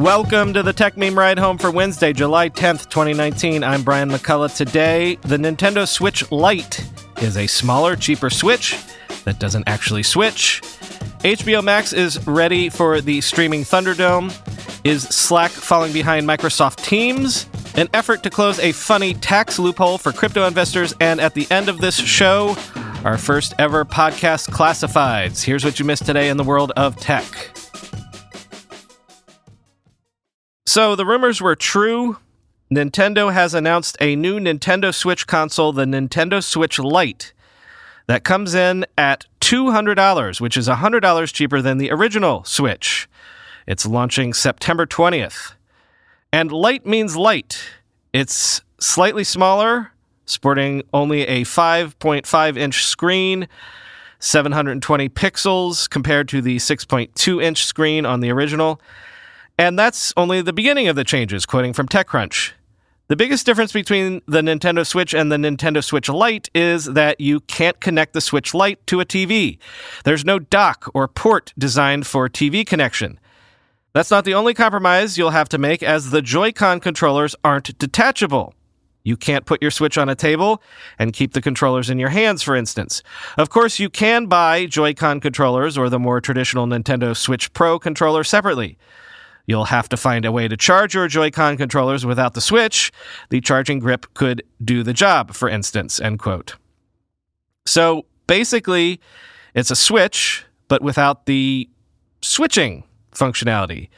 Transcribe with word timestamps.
Welcome 0.00 0.54
to 0.54 0.62
the 0.62 0.72
Techmeme 0.72 1.14
Ride 1.14 1.38
Home 1.38 1.58
for 1.58 1.70
Wednesday, 1.70 2.14
July 2.14 2.48
10th, 2.48 2.88
2019. 2.88 3.62
I'm 3.62 3.82
Brian 3.82 4.08
McCullough. 4.08 4.56
Today, 4.56 5.16
the 5.20 5.36
Nintendo 5.36 5.86
Switch 5.86 6.32
Lite 6.32 6.88
is 7.20 7.36
a 7.36 7.46
smaller, 7.46 7.96
cheaper 7.96 8.30
Switch 8.30 8.78
that 9.24 9.38
doesn't 9.38 9.68
actually 9.68 10.02
switch. 10.02 10.62
HBO 11.18 11.62
Max 11.62 11.92
is 11.92 12.26
ready 12.26 12.70
for 12.70 13.02
the 13.02 13.20
streaming 13.20 13.60
Thunderdome. 13.60 14.32
Is 14.86 15.02
Slack 15.02 15.50
falling 15.50 15.92
behind 15.92 16.26
Microsoft 16.26 16.82
Teams? 16.82 17.46
An 17.74 17.90
effort 17.92 18.22
to 18.22 18.30
close 18.30 18.58
a 18.58 18.72
funny 18.72 19.12
tax 19.12 19.58
loophole 19.58 19.98
for 19.98 20.12
crypto 20.12 20.46
investors. 20.46 20.94
And 20.98 21.20
at 21.20 21.34
the 21.34 21.46
end 21.50 21.68
of 21.68 21.78
this 21.78 21.96
show, 21.96 22.56
our 23.04 23.18
first 23.18 23.52
ever 23.58 23.84
podcast 23.84 24.48
classifieds. 24.48 25.44
Here's 25.44 25.62
what 25.62 25.78
you 25.78 25.84
missed 25.84 26.06
today 26.06 26.30
in 26.30 26.38
the 26.38 26.44
world 26.44 26.72
of 26.74 26.96
tech. 26.96 27.54
So 30.66 30.94
the 30.94 31.06
rumors 31.06 31.40
were 31.40 31.56
true. 31.56 32.18
Nintendo 32.72 33.32
has 33.32 33.54
announced 33.54 33.96
a 34.00 34.14
new 34.14 34.38
Nintendo 34.38 34.94
Switch 34.94 35.26
console, 35.26 35.72
the 35.72 35.84
Nintendo 35.84 36.42
Switch 36.42 36.78
Lite, 36.78 37.32
that 38.06 38.22
comes 38.22 38.54
in 38.54 38.86
at 38.96 39.26
$200, 39.40 40.40
which 40.40 40.56
is 40.56 40.68
$100 40.68 41.32
cheaper 41.32 41.60
than 41.60 41.78
the 41.78 41.90
original 41.90 42.44
Switch. 42.44 43.08
It's 43.66 43.84
launching 43.86 44.32
September 44.32 44.86
20th. 44.86 45.54
And 46.32 46.52
light 46.52 46.86
means 46.86 47.16
light. 47.16 47.60
It's 48.12 48.62
slightly 48.78 49.24
smaller, 49.24 49.90
sporting 50.26 50.84
only 50.94 51.22
a 51.22 51.42
5.5 51.42 52.56
inch 52.56 52.84
screen, 52.84 53.48
720 54.20 55.08
pixels 55.08 55.90
compared 55.90 56.28
to 56.28 56.40
the 56.40 56.58
6.2 56.58 57.42
inch 57.42 57.64
screen 57.64 58.06
on 58.06 58.20
the 58.20 58.30
original. 58.30 58.80
And 59.60 59.78
that's 59.78 60.14
only 60.16 60.40
the 60.40 60.54
beginning 60.54 60.88
of 60.88 60.96
the 60.96 61.04
changes, 61.04 61.44
quoting 61.44 61.74
from 61.74 61.86
TechCrunch. 61.86 62.52
The 63.08 63.16
biggest 63.16 63.44
difference 63.44 63.74
between 63.74 64.22
the 64.26 64.40
Nintendo 64.40 64.86
Switch 64.86 65.12
and 65.12 65.30
the 65.30 65.36
Nintendo 65.36 65.84
Switch 65.84 66.08
Lite 66.08 66.48
is 66.54 66.86
that 66.86 67.20
you 67.20 67.40
can't 67.40 67.78
connect 67.78 68.14
the 68.14 68.22
Switch 68.22 68.54
Lite 68.54 68.86
to 68.86 69.00
a 69.00 69.04
TV. 69.04 69.58
There's 70.04 70.24
no 70.24 70.38
dock 70.38 70.90
or 70.94 71.06
port 71.08 71.52
designed 71.58 72.06
for 72.06 72.26
TV 72.26 72.66
connection. 72.66 73.20
That's 73.92 74.10
not 74.10 74.24
the 74.24 74.32
only 74.32 74.54
compromise 74.54 75.18
you'll 75.18 75.28
have 75.28 75.50
to 75.50 75.58
make, 75.58 75.82
as 75.82 76.10
the 76.10 76.22
Joy-Con 76.22 76.80
controllers 76.80 77.36
aren't 77.44 77.76
detachable. 77.76 78.54
You 79.02 79.18
can't 79.18 79.44
put 79.44 79.60
your 79.60 79.70
Switch 79.70 79.98
on 79.98 80.08
a 80.08 80.14
table 80.14 80.62
and 80.98 81.12
keep 81.12 81.34
the 81.34 81.42
controllers 81.42 81.90
in 81.90 81.98
your 81.98 82.08
hands, 82.08 82.42
for 82.42 82.56
instance. 82.56 83.02
Of 83.36 83.50
course, 83.50 83.78
you 83.78 83.90
can 83.90 84.24
buy 84.24 84.64
Joy-Con 84.64 85.20
controllers 85.20 85.76
or 85.76 85.90
the 85.90 85.98
more 85.98 86.22
traditional 86.22 86.66
Nintendo 86.66 87.14
Switch 87.14 87.52
Pro 87.52 87.78
controller 87.78 88.24
separately. 88.24 88.78
You'll 89.50 89.64
have 89.64 89.88
to 89.88 89.96
find 89.96 90.24
a 90.24 90.30
way 90.30 90.46
to 90.46 90.56
charge 90.56 90.94
your 90.94 91.08
Joy-Con 91.08 91.56
controllers 91.56 92.06
without 92.06 92.34
the 92.34 92.40
switch. 92.40 92.92
The 93.30 93.40
charging 93.40 93.80
grip 93.80 94.06
could 94.14 94.44
do 94.64 94.84
the 94.84 94.92
job, 94.92 95.34
for 95.34 95.48
instance, 95.48 96.00
end 96.00 96.20
quote. 96.20 96.54
So 97.66 98.06
basically, 98.28 99.00
it's 99.52 99.72
a 99.72 99.74
switch, 99.74 100.44
but 100.68 100.82
without 100.82 101.26
the 101.26 101.68
switching 102.22 102.84
functionality. 103.12 103.88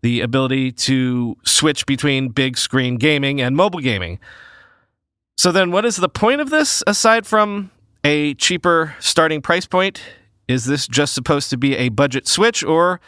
The 0.00 0.22
ability 0.22 0.72
to 0.72 1.36
switch 1.44 1.84
between 1.84 2.30
big 2.30 2.56
screen 2.56 2.96
gaming 2.96 3.38
and 3.38 3.54
mobile 3.54 3.80
gaming. 3.80 4.18
So 5.36 5.52
then 5.52 5.72
what 5.72 5.84
is 5.84 5.96
the 5.96 6.08
point 6.08 6.40
of 6.40 6.48
this 6.48 6.82
aside 6.86 7.26
from 7.26 7.70
a 8.02 8.32
cheaper 8.32 8.96
starting 8.98 9.42
price 9.42 9.66
point? 9.66 10.00
Is 10.48 10.64
this 10.64 10.86
just 10.88 11.12
supposed 11.12 11.50
to 11.50 11.58
be 11.58 11.76
a 11.76 11.90
budget 11.90 12.26
switch 12.26 12.64
or 12.64 12.98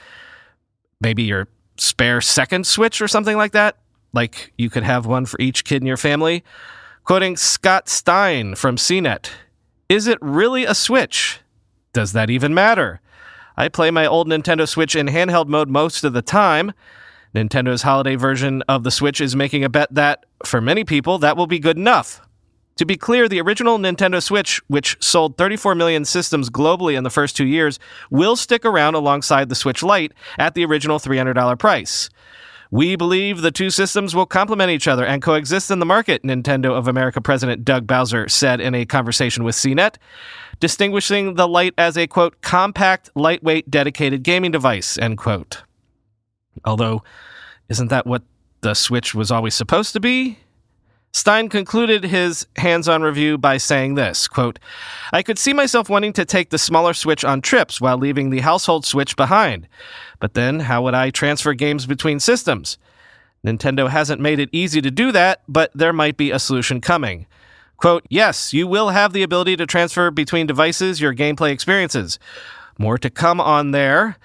maybe 1.01 1.23
you're 1.23 1.49
spare 1.77 2.21
second 2.21 2.67
Switch 2.67 3.01
or 3.01 3.09
something 3.09 3.37
like 3.37 3.53
that. 3.53 3.77
Like 4.13 4.53
you 4.57 4.71
could 4.71 4.83
have 4.83 5.07
one 5.07 5.27
for 5.27 5.41
each 5.41 5.65
kid 5.65 5.83
in 5.83 5.87
your 5.87 5.97
family. 5.97 6.45
Quoting 7.05 7.37
Scott 7.37 7.89
Stein 7.89 8.55
from 8.55 8.77
CNET 8.77 9.31
Is 9.89 10.07
it 10.07 10.19
really 10.21 10.65
a 10.65 10.75
Switch? 10.75 11.41
Does 11.93 12.13
that 12.13 12.31
even 12.31 12.55
matter? 12.55 13.01
I 13.57 13.69
play 13.69 13.91
my 13.91 14.07
old 14.07 14.29
Nintendo 14.29 14.67
Switch 14.67 14.97
in 14.97 15.09
handheld 15.09 15.49
mode 15.49 15.69
most 15.69 16.05
of 16.05 16.13
the 16.13 16.23
time. 16.23 16.73
Nintendo's 17.35 17.83
holiday 17.83 18.15
version 18.15 18.63
of 18.69 18.85
the 18.85 18.91
Switch 18.91 19.21
is 19.21 19.35
making 19.37 19.65
a 19.65 19.69
bet 19.69 19.93
that, 19.95 20.25
for 20.45 20.61
many 20.61 20.85
people, 20.85 21.19
that 21.19 21.37
will 21.37 21.47
be 21.47 21.59
good 21.59 21.77
enough. 21.77 22.21
To 22.77 22.87
be 22.87 22.97
clear, 22.97 23.29
the 23.29 23.41
original 23.41 23.79
Nintendo 23.79 24.23
Switch, 24.23 24.61
which 24.69 24.97
sold 25.01 25.37
34 25.37 25.75
million 25.75 26.05
systems 26.05 26.49
globally 26.49 26.97
in 26.97 27.05
the 27.05 27.11
first 27.11 27.37
two 27.37 27.47
years, 27.47 27.79
will 28.11 28.37
stick 28.37 28.65
around 28.65 28.95
alongside 28.95 29.49
the 29.49 29.55
Switch 29.55 29.83
Lite 29.83 30.13
at 30.39 30.55
the 30.55 30.65
original 30.65 30.99
$300 30.99 31.59
price. 31.59 32.09
We 32.71 32.97
believe 32.97 33.43
the 33.43 33.51
two 33.51 33.69
systems 33.69 34.17
will 34.17 34.25
complement 34.25 34.71
each 34.71 34.89
other 34.89 35.05
and 35.05 35.21
coexist 35.21 35.71
in 35.71 35.79
the 35.79 35.85
market, 35.85 36.23
Nintendo 36.23 36.71
of 36.71 36.89
America 36.89 37.21
President 37.21 37.67
Doug 37.67 37.87
Bowser 37.87 38.29
said 38.29 38.63
in 38.63 38.75
a 38.75 38.87
conversation 38.87 39.45
with 39.45 39.55
CNET, 39.55 39.97
distinguishing 40.59 41.35
the 41.35 41.47
Lite 41.47 41.75
as 41.77 41.99
a 41.99 42.07
quote, 42.07 42.41
compact, 42.41 43.11
lightweight, 43.15 43.71
dedicated 43.71 44.23
gaming 44.23 44.53
device, 44.53 44.97
end 44.97 45.19
quote. 45.19 45.65
Although, 46.65 47.03
isn't 47.69 47.89
that 47.89 48.07
what 48.07 48.23
the 48.63 48.73
Switch 48.73 49.15
was 49.15 49.31
always 49.31 49.55
supposed 49.55 49.93
to 49.93 50.01
be? 50.01 50.39
Stein 51.15 51.51
concluded 51.51 52.05
his 52.05 52.47
hands-on 52.57 53.03
review 53.03 53.37
by 53.37 53.59
saying 53.59 53.95
this, 53.95 54.27
quote, 54.27 54.59
I 55.13 55.23
could 55.23 55.39
see 55.39 55.53
myself 55.53 55.91
wanting 55.91 56.15
to 56.15 56.25
take 56.25 56.49
the 56.49 56.59
smaller 56.59 56.95
Switch 56.95 57.23
on 57.23 57.43
trips 57.43 57.83
while 57.83 57.99
leaving 57.99 58.31
the 58.31 58.41
household 58.41 58.87
Switch 58.87 59.15
behind. 59.15 59.69
But 60.21 60.33
then 60.33 60.61
how 60.61 60.83
would 60.83 60.95
I 60.95 61.11
transfer 61.11 61.53
games 61.53 61.85
between 61.85 62.19
systems? 62.19 62.79
Nintendo 63.45 63.91
hasn't 63.91 64.23
made 64.23 64.39
it 64.39 64.49
easy 64.53 64.81
to 64.81 64.91
do 64.91 65.13
that, 65.13 65.43
but 65.47 65.71
there 65.75 65.93
might 65.93 66.17
be 66.17 66.31
a 66.31 66.39
solution 66.39 66.81
coming. 66.81 67.27
Quote, 67.77 68.07
yes, 68.09 68.55
you 68.55 68.67
will 68.67 68.89
have 68.89 69.13
the 69.13 69.23
ability 69.23 69.57
to 69.57 69.67
transfer 69.67 70.11
between 70.11 70.47
devices 70.47 71.01
your 71.01 71.15
gameplay 71.15 71.51
experiences. 71.51 72.19
More 72.79 72.97
to 72.97 73.11
come 73.11 73.39
on 73.39 73.73
there, 73.73 74.17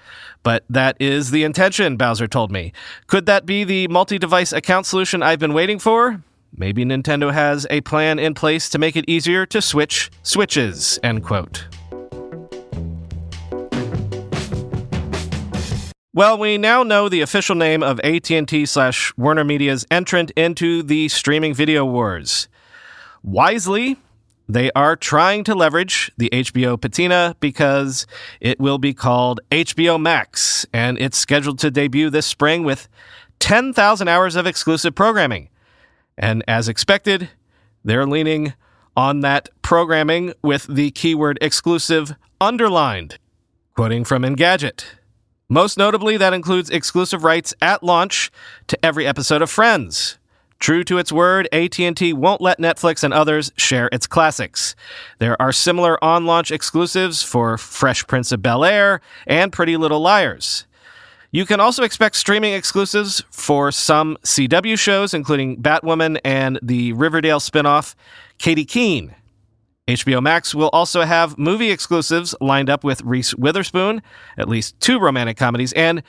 but 0.42 0.64
that 0.70 0.96
is 0.98 1.32
the 1.32 1.44
intention, 1.44 1.98
Bowser 1.98 2.26
told 2.26 2.50
me. 2.50 2.72
Could 3.08 3.26
that 3.26 3.44
be 3.44 3.64
the 3.64 3.88
multi 3.88 4.18
device 4.18 4.52
account 4.52 4.86
solution 4.86 5.22
I've 5.22 5.38
been 5.38 5.52
waiting 5.52 5.78
for? 5.78 6.22
Maybe 6.56 6.84
Nintendo 6.84 7.32
has 7.32 7.66
a 7.70 7.80
plan 7.82 8.18
in 8.18 8.34
place 8.34 8.68
to 8.70 8.78
make 8.78 8.96
it 8.96 9.04
easier 9.08 9.46
to 9.46 9.62
switch 9.62 10.10
switches, 10.22 10.98
end 11.02 11.24
quote. 11.24 11.66
Well, 16.18 16.36
we 16.36 16.58
now 16.58 16.82
know 16.82 17.08
the 17.08 17.20
official 17.20 17.54
name 17.54 17.82
of 17.84 18.00
AT&T 18.00 18.66
slash 18.66 19.12
Warner 19.16 19.44
Media's 19.44 19.86
entrant 19.88 20.32
into 20.32 20.82
the 20.82 21.06
streaming 21.08 21.54
video 21.54 21.84
wars. 21.84 22.48
Wisely, 23.22 23.98
they 24.48 24.72
are 24.72 24.96
trying 24.96 25.44
to 25.44 25.54
leverage 25.54 26.10
the 26.16 26.28
HBO 26.32 26.80
patina 26.80 27.36
because 27.38 28.04
it 28.40 28.58
will 28.58 28.78
be 28.78 28.94
called 28.94 29.38
HBO 29.52 30.00
Max, 30.00 30.66
and 30.72 30.98
it's 30.98 31.18
scheduled 31.18 31.58
to 31.60 31.70
debut 31.70 32.10
this 32.10 32.26
spring 32.26 32.64
with 32.64 32.88
10,000 33.38 34.08
hours 34.08 34.34
of 34.34 34.44
exclusive 34.44 34.94
programming. 34.94 35.50
And 36.18 36.44
as 36.48 36.68
expected, 36.68 37.30
they're 37.84 38.06
leaning 38.06 38.54
on 38.96 39.20
that 39.20 39.48
programming 39.62 40.34
with 40.42 40.66
the 40.66 40.90
keyword 40.90 41.38
exclusive 41.40 42.14
underlined. 42.40 43.18
Quoting 43.76 44.04
from 44.04 44.24
Engadget. 44.24 44.84
Most 45.48 45.78
notably, 45.78 46.16
that 46.16 46.34
includes 46.34 46.68
exclusive 46.68 47.24
rights 47.24 47.54
at 47.62 47.82
launch 47.82 48.30
to 48.66 48.84
every 48.84 49.06
episode 49.06 49.40
of 49.40 49.48
Friends. 49.48 50.18
True 50.58 50.82
to 50.84 50.98
its 50.98 51.12
word, 51.12 51.48
AT&T 51.52 52.12
won't 52.14 52.40
let 52.40 52.58
Netflix 52.58 53.04
and 53.04 53.14
others 53.14 53.52
share 53.56 53.88
its 53.92 54.08
classics. 54.08 54.74
There 55.20 55.40
are 55.40 55.52
similar 55.52 56.02
on-launch 56.02 56.50
exclusives 56.50 57.22
for 57.22 57.56
Fresh 57.56 58.08
Prince 58.08 58.32
of 58.32 58.42
Bel-Air 58.42 59.00
and 59.26 59.52
Pretty 59.52 59.76
Little 59.76 60.00
Liars. 60.00 60.66
You 61.30 61.44
can 61.44 61.60
also 61.60 61.82
expect 61.82 62.16
streaming 62.16 62.54
exclusives 62.54 63.22
for 63.30 63.70
some 63.70 64.16
CW 64.22 64.78
shows, 64.78 65.12
including 65.12 65.60
Batwoman 65.60 66.18
and 66.24 66.58
the 66.62 66.94
Riverdale 66.94 67.38
spinoff, 67.38 67.94
Katy 68.38 68.64
Keene. 68.64 69.14
HBO 69.86 70.22
Max 70.22 70.54
will 70.54 70.70
also 70.70 71.02
have 71.02 71.36
movie 71.36 71.70
exclusives 71.70 72.34
lined 72.40 72.70
up 72.70 72.82
with 72.82 73.02
Reese 73.02 73.34
Witherspoon, 73.34 74.00
at 74.38 74.48
least 74.48 74.80
two 74.80 74.98
romantic 74.98 75.36
comedies, 75.36 75.74
and 75.74 76.02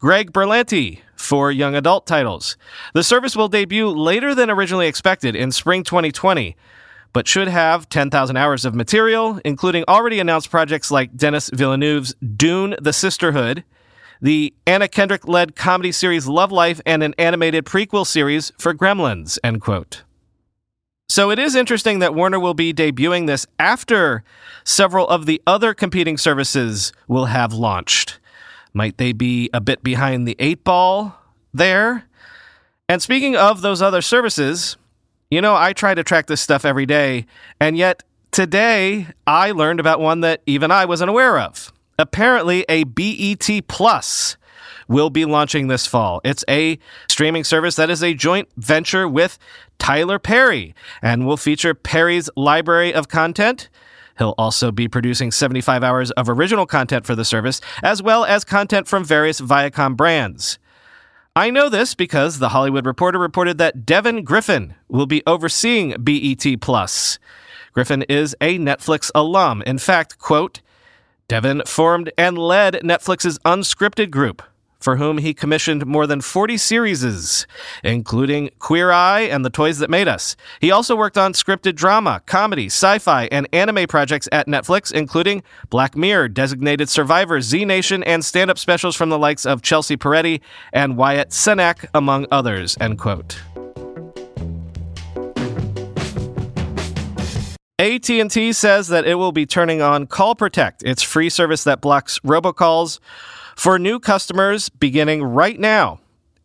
Greg 0.00 0.32
Berlanti 0.32 1.00
for 1.14 1.52
young 1.52 1.76
adult 1.76 2.04
titles. 2.06 2.56
The 2.94 3.04
service 3.04 3.36
will 3.36 3.48
debut 3.48 3.88
later 3.88 4.34
than 4.34 4.50
originally 4.50 4.88
expected 4.88 5.36
in 5.36 5.52
spring 5.52 5.84
2020, 5.84 6.56
but 7.12 7.28
should 7.28 7.46
have 7.46 7.88
10,000 7.88 8.36
hours 8.36 8.64
of 8.64 8.74
material, 8.74 9.40
including 9.44 9.84
already 9.86 10.18
announced 10.18 10.50
projects 10.50 10.90
like 10.90 11.16
Denis 11.16 11.48
Villeneuve's 11.52 12.14
Dune 12.36 12.74
The 12.80 12.92
Sisterhood, 12.92 13.62
the 14.20 14.54
Anna 14.66 14.88
Kendrick 14.88 15.26
led 15.26 15.56
comedy 15.56 15.92
series 15.92 16.26
Love 16.26 16.52
Life, 16.52 16.80
and 16.86 17.02
an 17.02 17.14
animated 17.18 17.64
prequel 17.64 18.06
series 18.06 18.52
for 18.58 18.74
Gremlins, 18.74 19.38
end 19.44 19.60
quote. 19.60 20.02
So 21.08 21.30
it 21.30 21.38
is 21.38 21.54
interesting 21.54 21.98
that 21.98 22.14
Warner 22.14 22.40
will 22.40 22.54
be 22.54 22.72
debuting 22.72 23.26
this 23.26 23.46
after 23.58 24.24
several 24.64 25.06
of 25.08 25.26
the 25.26 25.40
other 25.46 25.74
competing 25.74 26.16
services 26.16 26.92
will 27.06 27.26
have 27.26 27.52
launched. 27.52 28.18
Might 28.72 28.98
they 28.98 29.12
be 29.12 29.50
a 29.52 29.60
bit 29.60 29.82
behind 29.82 30.26
the 30.26 30.34
eight 30.38 30.64
ball 30.64 31.16
there? 31.52 32.04
And 32.88 33.00
speaking 33.00 33.36
of 33.36 33.60
those 33.60 33.80
other 33.80 34.02
services, 34.02 34.76
you 35.30 35.40
know, 35.40 35.54
I 35.54 35.72
try 35.72 35.94
to 35.94 36.02
track 36.02 36.26
this 36.26 36.40
stuff 36.40 36.64
every 36.64 36.86
day, 36.86 37.26
and 37.60 37.76
yet 37.76 38.02
today 38.30 39.08
I 39.26 39.52
learned 39.52 39.80
about 39.80 40.00
one 40.00 40.20
that 40.20 40.42
even 40.46 40.70
I 40.70 40.84
wasn't 40.84 41.10
aware 41.10 41.38
of. 41.38 41.72
Apparently, 41.98 42.64
a 42.68 42.84
BET 42.84 43.48
Plus 43.68 44.36
will 44.88 45.10
be 45.10 45.24
launching 45.24 45.68
this 45.68 45.86
fall. 45.86 46.20
It's 46.24 46.44
a 46.48 46.78
streaming 47.08 47.44
service 47.44 47.76
that 47.76 47.90
is 47.90 48.02
a 48.02 48.14
joint 48.14 48.48
venture 48.56 49.08
with 49.08 49.38
Tyler 49.78 50.18
Perry 50.18 50.74
and 51.02 51.26
will 51.26 51.36
feature 51.36 51.74
Perry's 51.74 52.28
library 52.36 52.92
of 52.92 53.08
content. 53.08 53.68
He'll 54.18 54.34
also 54.38 54.70
be 54.70 54.86
producing 54.86 55.32
75 55.32 55.82
hours 55.82 56.10
of 56.12 56.28
original 56.28 56.66
content 56.66 57.04
for 57.04 57.14
the 57.14 57.24
service, 57.24 57.60
as 57.82 58.02
well 58.02 58.24
as 58.24 58.44
content 58.44 58.86
from 58.86 59.04
various 59.04 59.40
Viacom 59.40 59.96
brands. 59.96 60.58
I 61.34 61.50
know 61.50 61.68
this 61.68 61.96
because 61.96 62.38
The 62.38 62.50
Hollywood 62.50 62.86
Reporter 62.86 63.18
reported 63.18 63.58
that 63.58 63.84
Devin 63.84 64.22
Griffin 64.22 64.74
will 64.88 65.06
be 65.06 65.22
overseeing 65.26 65.96
BET 65.98 66.60
Plus. 66.60 67.18
Griffin 67.72 68.02
is 68.02 68.36
a 68.40 68.56
Netflix 68.56 69.10
alum. 69.16 69.60
In 69.66 69.78
fact, 69.78 70.20
quote, 70.20 70.60
Devin 71.28 71.62
formed 71.66 72.12
and 72.18 72.36
led 72.36 72.74
Netflix's 72.84 73.38
unscripted 73.40 74.10
group, 74.10 74.42
for 74.78 74.96
whom 74.96 75.16
he 75.16 75.32
commissioned 75.32 75.86
more 75.86 76.06
than 76.06 76.20
40 76.20 76.58
series, 76.58 77.46
including 77.82 78.50
Queer 78.58 78.90
Eye 78.90 79.22
and 79.22 79.42
The 79.42 79.48
Toys 79.48 79.78
That 79.78 79.88
Made 79.88 80.06
Us. 80.06 80.36
He 80.60 80.70
also 80.70 80.94
worked 80.94 81.16
on 81.16 81.32
scripted 81.32 81.76
drama, 81.76 82.20
comedy, 82.26 82.66
sci 82.66 82.98
fi, 82.98 83.26
and 83.32 83.48
anime 83.54 83.86
projects 83.86 84.28
at 84.32 84.46
Netflix, 84.46 84.92
including 84.92 85.42
Black 85.70 85.96
Mirror, 85.96 86.28
Designated 86.28 86.90
Survivor, 86.90 87.40
Z 87.40 87.64
Nation, 87.64 88.02
and 88.02 88.22
stand 88.22 88.50
up 88.50 88.58
specials 88.58 88.94
from 88.94 89.08
the 89.08 89.18
likes 89.18 89.46
of 89.46 89.62
Chelsea 89.62 89.96
Peretti 89.96 90.42
and 90.74 90.98
Wyatt 90.98 91.30
Cenac, 91.30 91.86
among 91.94 92.26
others. 92.30 92.76
End 92.80 92.98
quote. 92.98 93.40
AT&T 97.80 98.52
says 98.52 98.86
that 98.86 99.04
it 99.04 99.16
will 99.16 99.32
be 99.32 99.46
turning 99.46 99.82
on 99.82 100.06
Call 100.06 100.36
Protect, 100.36 100.84
its 100.84 101.02
free 101.02 101.28
service 101.28 101.64
that 101.64 101.80
blocks 101.80 102.20
robocalls 102.20 103.00
for 103.56 103.80
new 103.80 103.98
customers 103.98 104.68
beginning 104.68 105.24
right 105.24 105.58
now 105.58 105.98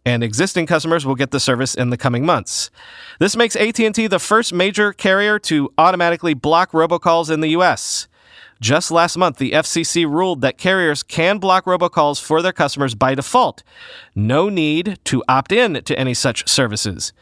and 0.06 0.24
existing 0.24 0.66
customers 0.66 1.06
will 1.06 1.14
get 1.14 1.30
the 1.30 1.40
service 1.40 1.76
in 1.76 1.92
the 1.92 1.98
coming 1.98 2.26
months. 2.26 2.72
This 3.20 3.36
makes 3.36 3.56
AT&T 3.56 4.08
the 4.08 4.18
first 4.18 4.54
major 4.54 4.92
carrier 4.92 5.38
to 5.40 5.72
automatically 5.78 6.34
block 6.34 6.72
robocalls 6.72 7.30
in 7.30 7.42
the 7.42 7.50
US. 7.50 8.08
Just 8.60 8.90
last 8.90 9.16
month, 9.16 9.38
the 9.38 9.52
FCC 9.52 10.10
ruled 10.10 10.42
that 10.42 10.58
carriers 10.58 11.04
can 11.04 11.38
block 11.38 11.66
robocalls 11.66 12.20
for 12.20 12.42
their 12.42 12.52
customers 12.52 12.96
by 12.96 13.14
default. 13.14 13.62
No 14.16 14.50
need 14.50 14.98
to 15.06 15.24
opt 15.30 15.52
in 15.52 15.84
to 15.84 15.98
any 15.98 16.16
such 16.16 16.48
services. 16.48 17.14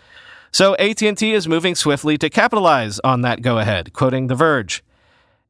So 0.52 0.76
AT&T 0.78 1.34
is 1.34 1.48
moving 1.48 1.76
swiftly 1.76 2.18
to 2.18 2.30
capitalize 2.30 3.00
on 3.00 3.22
that 3.22 3.42
go 3.42 3.60
ahead, 3.60 3.94
quoting 3.94 4.28
The 4.28 4.36
Verge. 4.36 4.84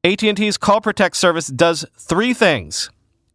AT&T's 0.03 0.57
Call 0.57 0.81
Protect 0.81 1.15
service 1.15 1.47
does 1.47 1.85
3 1.97 2.33
things. 2.33 2.89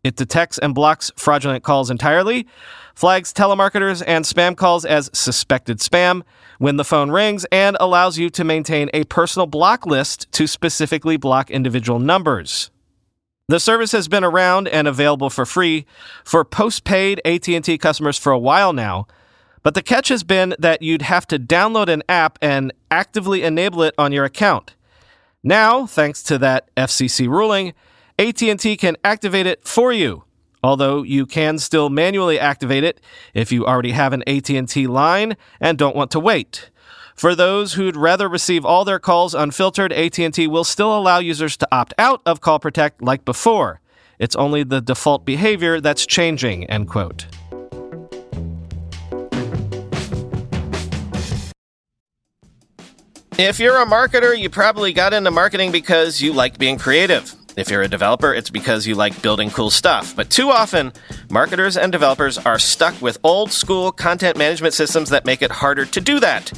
It 0.04 0.16
detects 0.16 0.58
and 0.58 0.74
blocks 0.74 1.12
fraudulent 1.16 1.62
calls 1.62 1.90
entirely, 1.90 2.48
flags 2.94 3.32
telemarketers 3.32 4.02
and 4.06 4.24
spam 4.24 4.56
calls 4.56 4.84
as 4.84 5.08
suspected 5.12 5.78
spam 5.78 6.22
when 6.58 6.76
the 6.76 6.84
phone 6.84 7.10
rings, 7.10 7.44
and 7.52 7.76
allows 7.78 8.18
you 8.18 8.28
to 8.30 8.44
maintain 8.44 8.90
a 8.92 9.04
personal 9.04 9.46
block 9.46 9.86
list 9.86 10.30
to 10.32 10.46
specifically 10.48 11.16
block 11.16 11.50
individual 11.50 12.00
numbers. 12.00 12.70
The 13.48 13.60
service 13.60 13.92
has 13.92 14.08
been 14.08 14.24
around 14.24 14.66
and 14.68 14.88
available 14.88 15.30
for 15.30 15.46
free 15.46 15.86
for 16.24 16.44
postpaid 16.44 17.20
AT&T 17.24 17.78
customers 17.78 18.18
for 18.18 18.32
a 18.32 18.38
while 18.38 18.72
now, 18.72 19.06
but 19.62 19.74
the 19.74 19.82
catch 19.82 20.08
has 20.08 20.24
been 20.24 20.54
that 20.58 20.82
you'd 20.82 21.02
have 21.02 21.26
to 21.28 21.38
download 21.38 21.88
an 21.88 22.02
app 22.08 22.38
and 22.42 22.72
actively 22.90 23.42
enable 23.42 23.82
it 23.82 23.94
on 23.96 24.12
your 24.12 24.24
account. 24.24 24.74
Now, 25.42 25.86
thanks 25.86 26.22
to 26.24 26.38
that 26.38 26.74
FCC 26.76 27.28
ruling, 27.28 27.74
AT&T 28.18 28.76
can 28.76 28.96
activate 29.04 29.46
it 29.46 29.66
for 29.66 29.92
you. 29.92 30.24
Although 30.64 31.02
you 31.02 31.26
can 31.26 31.58
still 31.58 31.90
manually 31.90 32.38
activate 32.38 32.84
it 32.84 33.00
if 33.34 33.50
you 33.50 33.66
already 33.66 33.90
have 33.92 34.12
an 34.12 34.22
AT&T 34.28 34.86
line 34.86 35.36
and 35.60 35.76
don't 35.76 35.96
want 35.96 36.12
to 36.12 36.20
wait. 36.20 36.70
For 37.16 37.34
those 37.34 37.74
who'd 37.74 37.96
rather 37.96 38.28
receive 38.28 38.64
all 38.64 38.84
their 38.84 39.00
calls 39.00 39.34
unfiltered, 39.34 39.92
AT&T 39.92 40.46
will 40.46 40.64
still 40.64 40.96
allow 40.96 41.18
users 41.18 41.56
to 41.58 41.68
opt 41.72 41.94
out 41.98 42.22
of 42.24 42.40
Call 42.40 42.58
Protect 42.58 43.02
like 43.02 43.24
before. 43.24 43.80
It's 44.18 44.36
only 44.36 44.62
the 44.62 44.80
default 44.80 45.24
behavior 45.24 45.80
that's 45.80 46.06
changing, 46.06 46.64
end 46.70 46.88
quote. 46.88 47.26
If 53.38 53.58
you're 53.58 53.80
a 53.80 53.86
marketer, 53.86 54.38
you 54.38 54.50
probably 54.50 54.92
got 54.92 55.14
into 55.14 55.30
marketing 55.30 55.72
because 55.72 56.20
you 56.20 56.34
like 56.34 56.58
being 56.58 56.78
creative. 56.78 57.34
If 57.56 57.70
you're 57.70 57.82
a 57.82 57.88
developer, 57.88 58.32
it's 58.32 58.50
because 58.50 58.86
you 58.86 58.94
like 58.94 59.20
building 59.22 59.50
cool 59.50 59.70
stuff. 59.70 60.14
But 60.14 60.30
too 60.30 60.50
often, 60.50 60.92
marketers 61.30 61.78
and 61.78 61.90
developers 61.90 62.36
are 62.36 62.58
stuck 62.58 63.00
with 63.00 63.18
old 63.24 63.50
school 63.50 63.90
content 63.90 64.36
management 64.36 64.74
systems 64.74 65.10
that 65.10 65.24
make 65.24 65.40
it 65.40 65.50
harder 65.50 65.86
to 65.86 66.00
do 66.00 66.20
that. 66.20 66.52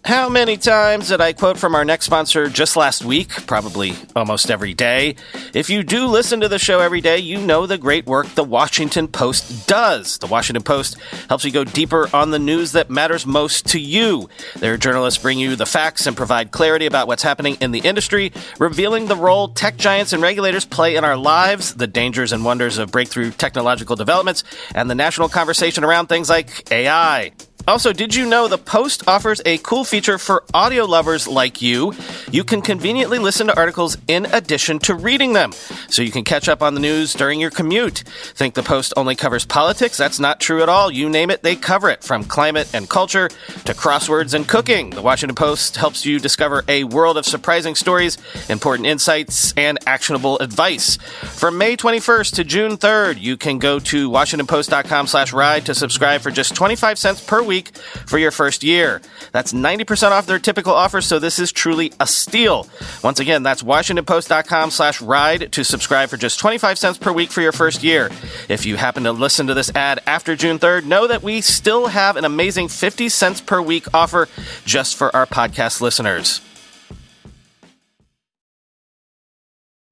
How 0.04 0.30
many 0.30 0.57
times 0.57 1.09
did 1.09 1.21
I 1.21 1.35
quote 1.35 1.59
from 1.59 1.75
our 1.75 1.85
next 1.85 2.07
sponsor 2.07 2.49
just 2.49 2.75
last 2.75 3.04
week? 3.04 3.47
Probably 3.47 3.95
almost 4.16 4.50
every 4.50 4.73
day. 4.73 5.14
If 5.54 5.69
you 5.69 5.83
do 5.83 6.07
listen 6.07 6.40
to 6.40 6.49
the 6.49 6.59
show 6.59 6.80
every 6.80 7.02
day, 7.02 7.19
you 7.19 7.38
know 7.38 7.66
the 7.66 7.76
great 7.76 8.07
work 8.07 8.26
the 8.28 8.42
Washington 8.42 9.09
Post 9.09 9.69
does. 9.69 10.16
The 10.19 10.26
Washington 10.26 10.62
Post 10.62 10.97
helps 11.28 11.45
you 11.45 11.52
go 11.52 11.64
deeper 11.64 12.09
on 12.14 12.30
the 12.30 12.38
news 12.38 12.73
that 12.73 12.88
matters 12.88 13.26
most 13.26 13.66
to 13.69 13.78
you. 13.78 14.28
Their 14.57 14.78
journalists 14.78 15.23
bring 15.23 15.38
you 15.38 15.54
the 15.54 15.66
facts 15.66 16.07
and 16.07 16.16
provide 16.16 16.50
clarity 16.50 16.87
about 16.87 17.07
what's 17.07 17.23
happening 17.23 17.59
in 17.61 17.71
the 17.71 17.80
industry, 17.80 18.33
revealing 18.59 19.07
the 19.07 19.16
role 19.16 19.49
tech 19.49 19.76
giants 19.76 20.14
and 20.14 20.23
regulators 20.23 20.64
play 20.64 20.97
in 20.97 21.04
our 21.04 21.16
lives, 21.16 21.75
the 21.75 21.87
dangers 21.87 22.33
and 22.33 22.45
wonders 22.45 22.78
of 22.78 22.90
breakthrough 22.90 23.30
technological 23.30 23.97
developments, 23.97 24.45
and 24.75 24.88
the 24.88 24.95
national 24.95 25.28
conversation 25.28 25.85
around 25.85 26.07
things 26.07 26.30
like 26.30 26.73
AI. 26.73 27.33
Also, 27.69 27.93
did 27.93 28.14
you 28.14 28.26
know 28.26 28.49
the 28.49 28.59
Post 28.59 29.07
offers 29.07 29.40
a 29.45 29.59
cool 29.59 29.85
feature 29.85 30.19
for 30.19 30.43
audio 30.55 30.85
lovers 30.85 31.29
like 31.29 31.61
you? 31.61 31.93
You 32.33 32.43
can 32.43 32.62
conveniently 32.62 33.19
listen 33.19 33.49
to 33.49 33.57
articles 33.57 33.99
in 34.09 34.26
addition 34.26 34.79
to 34.81 34.95
reading 34.95 35.35
them, 35.35 35.52
so 35.88 36.02
you 36.02 36.11
can 36.11 36.25
catch 36.25 36.49
up 36.49 36.62
on 36.62 36.75
the 36.75 36.81
news 36.81 37.12
during 37.12 37.38
your 37.38 37.50
commute. 37.50 37.99
Think 38.35 38.55
the 38.55 38.62
Post 38.62 38.95
only 38.97 39.14
covers 39.14 39.45
politics? 39.45 39.97
That's 39.97 40.19
not 40.19 40.40
true 40.40 40.62
at 40.62 40.69
all. 40.69 40.90
You 40.90 41.09
name 41.11 41.31
it, 41.31 41.43
they 41.43 41.55
cover 41.55 41.90
it, 41.90 42.02
from 42.02 42.25
climate 42.25 42.75
and 42.75 42.88
culture 42.88 43.29
to 43.29 43.75
crosswords 43.75 44.35
and 44.35 44.49
cooking. 44.49 44.90
The 44.90 45.02
Washington 45.02 45.37
Post 45.37 45.76
helps 45.76 46.07
you 46.07 46.19
discover 46.19 46.64
a 46.67 46.85
world 46.85 47.19
of 47.19 47.26
surprising 47.26 47.75
stories, 47.75 48.17
important 48.49 48.87
insights, 48.87 49.52
and 49.57 49.79
actionable 49.87 50.38
advice. 50.38 50.97
From 50.97 51.59
May 51.59 51.76
21st 51.76 52.35
to 52.37 52.45
June 52.45 52.76
3rd, 52.79 53.21
you 53.21 53.37
can 53.37 53.59
go 53.59 53.79
to 53.79 54.11
washingtonpost.com/ride 54.11 55.67
to 55.67 55.75
subscribe 55.75 56.21
for 56.23 56.31
just 56.31 56.55
25 56.55 56.99
cents 56.99 57.21
per 57.21 57.43
week 57.43 57.50
week 57.50 57.76
for 58.07 58.16
your 58.16 58.30
first 58.30 58.62
year. 58.62 59.02
That's 59.33 59.52
90% 59.52 60.12
off 60.12 60.26
their 60.26 60.38
typical 60.38 60.73
offer, 60.73 61.00
so 61.00 61.19
this 61.19 61.40
is 61.40 61.50
truly 61.50 61.92
a 61.99 62.07
steal. 62.07 62.69
Once 63.02 63.19
again, 63.19 63.42
that's 63.42 63.64
washingtonpost.com 63.64 64.71
slash 64.71 65.02
ride 65.02 65.50
to 65.50 65.64
subscribe 65.64 66.09
for 66.11 66.16
just 66.16 66.38
25 66.38 66.78
cents 66.78 66.99
per 66.99 67.12
week 67.12 67.33
for 67.33 67.40
your 67.40 67.50
first 67.50 67.83
year. 67.83 68.09
If 68.49 68.66
you 68.66 68.76
happen 68.76 69.02
to 69.02 69.12
listen 69.12 69.49
to 69.49 69.54
this 69.54 69.75
ad 69.75 70.00
after 70.07 70.37
June 70.37 70.61
3rd, 70.61 70.85
know 70.85 71.09
that 71.09 71.25
we 71.25 71.40
still 71.40 71.88
have 71.88 72.16
an 72.16 72.25
amazing 72.25 72.69
50 72.69 73.09
cents 73.09 73.40
per 73.40 73.61
week 73.61 73.92
offer 73.92 74.28
just 74.64 74.95
for 74.95 75.14
our 75.14 75.26
podcast 75.26 75.80
listeners. 75.80 76.40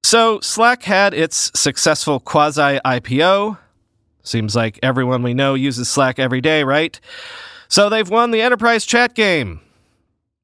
So, 0.05 0.41
Slack 0.41 0.85
had 0.85 1.13
its 1.13 1.51
successful 1.55 2.19
quasi 2.19 2.81
IPO. 2.85 3.59
Seems 4.29 4.55
like 4.55 4.79
everyone 4.83 5.23
we 5.23 5.35
know 5.35 5.55
uses 5.55 5.89
Slack 5.89 6.19
every 6.19 6.41
day, 6.41 6.63
right? 6.65 7.01
So 7.69 7.89
they've 7.89 8.09
won 8.09 8.31
the 8.31 8.43
enterprise 8.43 8.85
chat 8.85 9.15
game. 9.15 9.61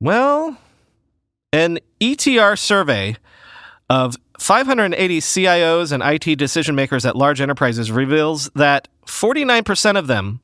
Well, 0.01 0.57
an 1.53 1.79
ETR 2.01 2.59
survey 2.59 3.17
of 3.91 4.17
580 4.39 5.21
CIOs 5.21 5.93
and 5.93 6.03
IT 6.03 6.37
decision 6.37 6.75
makers 6.75 7.05
at 7.05 7.15
large 7.15 7.41
enterprises 7.41 7.93
reveals 7.93 8.51
that 8.55 8.89
49% 9.07 9.99
of 9.99 10.07
them 10.07 10.41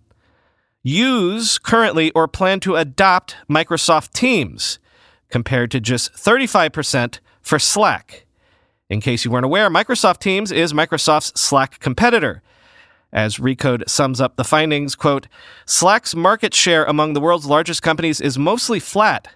use 0.82 1.58
currently 1.58 2.10
or 2.12 2.28
plan 2.28 2.60
to 2.60 2.76
adopt 2.76 3.36
Microsoft 3.48 4.12
Teams, 4.12 4.78
compared 5.30 5.70
to 5.70 5.80
just 5.80 6.12
35% 6.12 7.20
for 7.40 7.58
Slack. 7.58 8.26
In 8.88 9.00
case 9.00 9.24
you 9.24 9.30
weren't 9.30 9.44
aware, 9.44 9.70
Microsoft 9.70 10.18
Teams 10.18 10.50
is 10.52 10.72
Microsoft's 10.72 11.40
Slack 11.40 11.78
competitor. 11.80 12.42
As 13.12 13.38
Recode 13.38 13.88
sums 13.88 14.20
up 14.20 14.36
the 14.36 14.44
findings, 14.44 14.94
quote, 14.94 15.26
Slack's 15.66 16.14
market 16.14 16.54
share 16.54 16.84
among 16.84 17.12
the 17.12 17.20
world's 17.20 17.46
largest 17.46 17.82
companies 17.82 18.20
is 18.20 18.38
mostly 18.38 18.78
flat. 18.78 19.28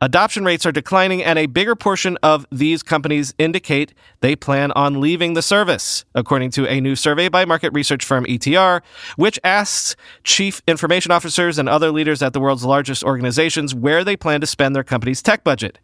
Adoption 0.00 0.44
rates 0.44 0.66
are 0.66 0.72
declining, 0.72 1.22
and 1.22 1.38
a 1.38 1.46
bigger 1.46 1.76
portion 1.76 2.18
of 2.24 2.44
these 2.50 2.82
companies 2.82 3.32
indicate 3.38 3.94
they 4.20 4.34
plan 4.34 4.72
on 4.72 5.00
leaving 5.00 5.34
the 5.34 5.42
service, 5.42 6.04
according 6.12 6.50
to 6.50 6.66
a 6.66 6.80
new 6.80 6.96
survey 6.96 7.28
by 7.28 7.44
market 7.44 7.72
research 7.72 8.04
firm 8.04 8.24
ETR, 8.24 8.80
which 9.14 9.38
asks 9.44 9.94
chief 10.24 10.60
information 10.66 11.12
officers 11.12 11.56
and 11.56 11.68
other 11.68 11.92
leaders 11.92 12.20
at 12.20 12.32
the 12.32 12.40
world's 12.40 12.64
largest 12.64 13.04
organizations 13.04 13.76
where 13.76 14.02
they 14.02 14.16
plan 14.16 14.40
to 14.40 14.46
spend 14.48 14.74
their 14.74 14.82
company's 14.82 15.22
tech 15.22 15.44
budget. 15.44 15.78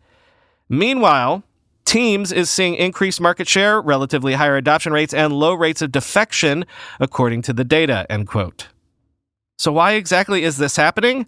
Meanwhile, 0.68 1.44
Teams 1.88 2.32
is 2.32 2.50
seeing 2.50 2.74
increased 2.74 3.18
market 3.18 3.48
share, 3.48 3.80
relatively 3.80 4.34
higher 4.34 4.58
adoption 4.58 4.92
rates, 4.92 5.14
and 5.14 5.32
low 5.32 5.54
rates 5.54 5.80
of 5.80 5.90
defection, 5.90 6.66
according 7.00 7.40
to 7.40 7.54
the 7.54 7.64
data, 7.64 8.04
end 8.10 8.28
quote. 8.28 8.68
So 9.56 9.72
why 9.72 9.92
exactly 9.92 10.44
is 10.44 10.58
this 10.58 10.76
happening? 10.76 11.24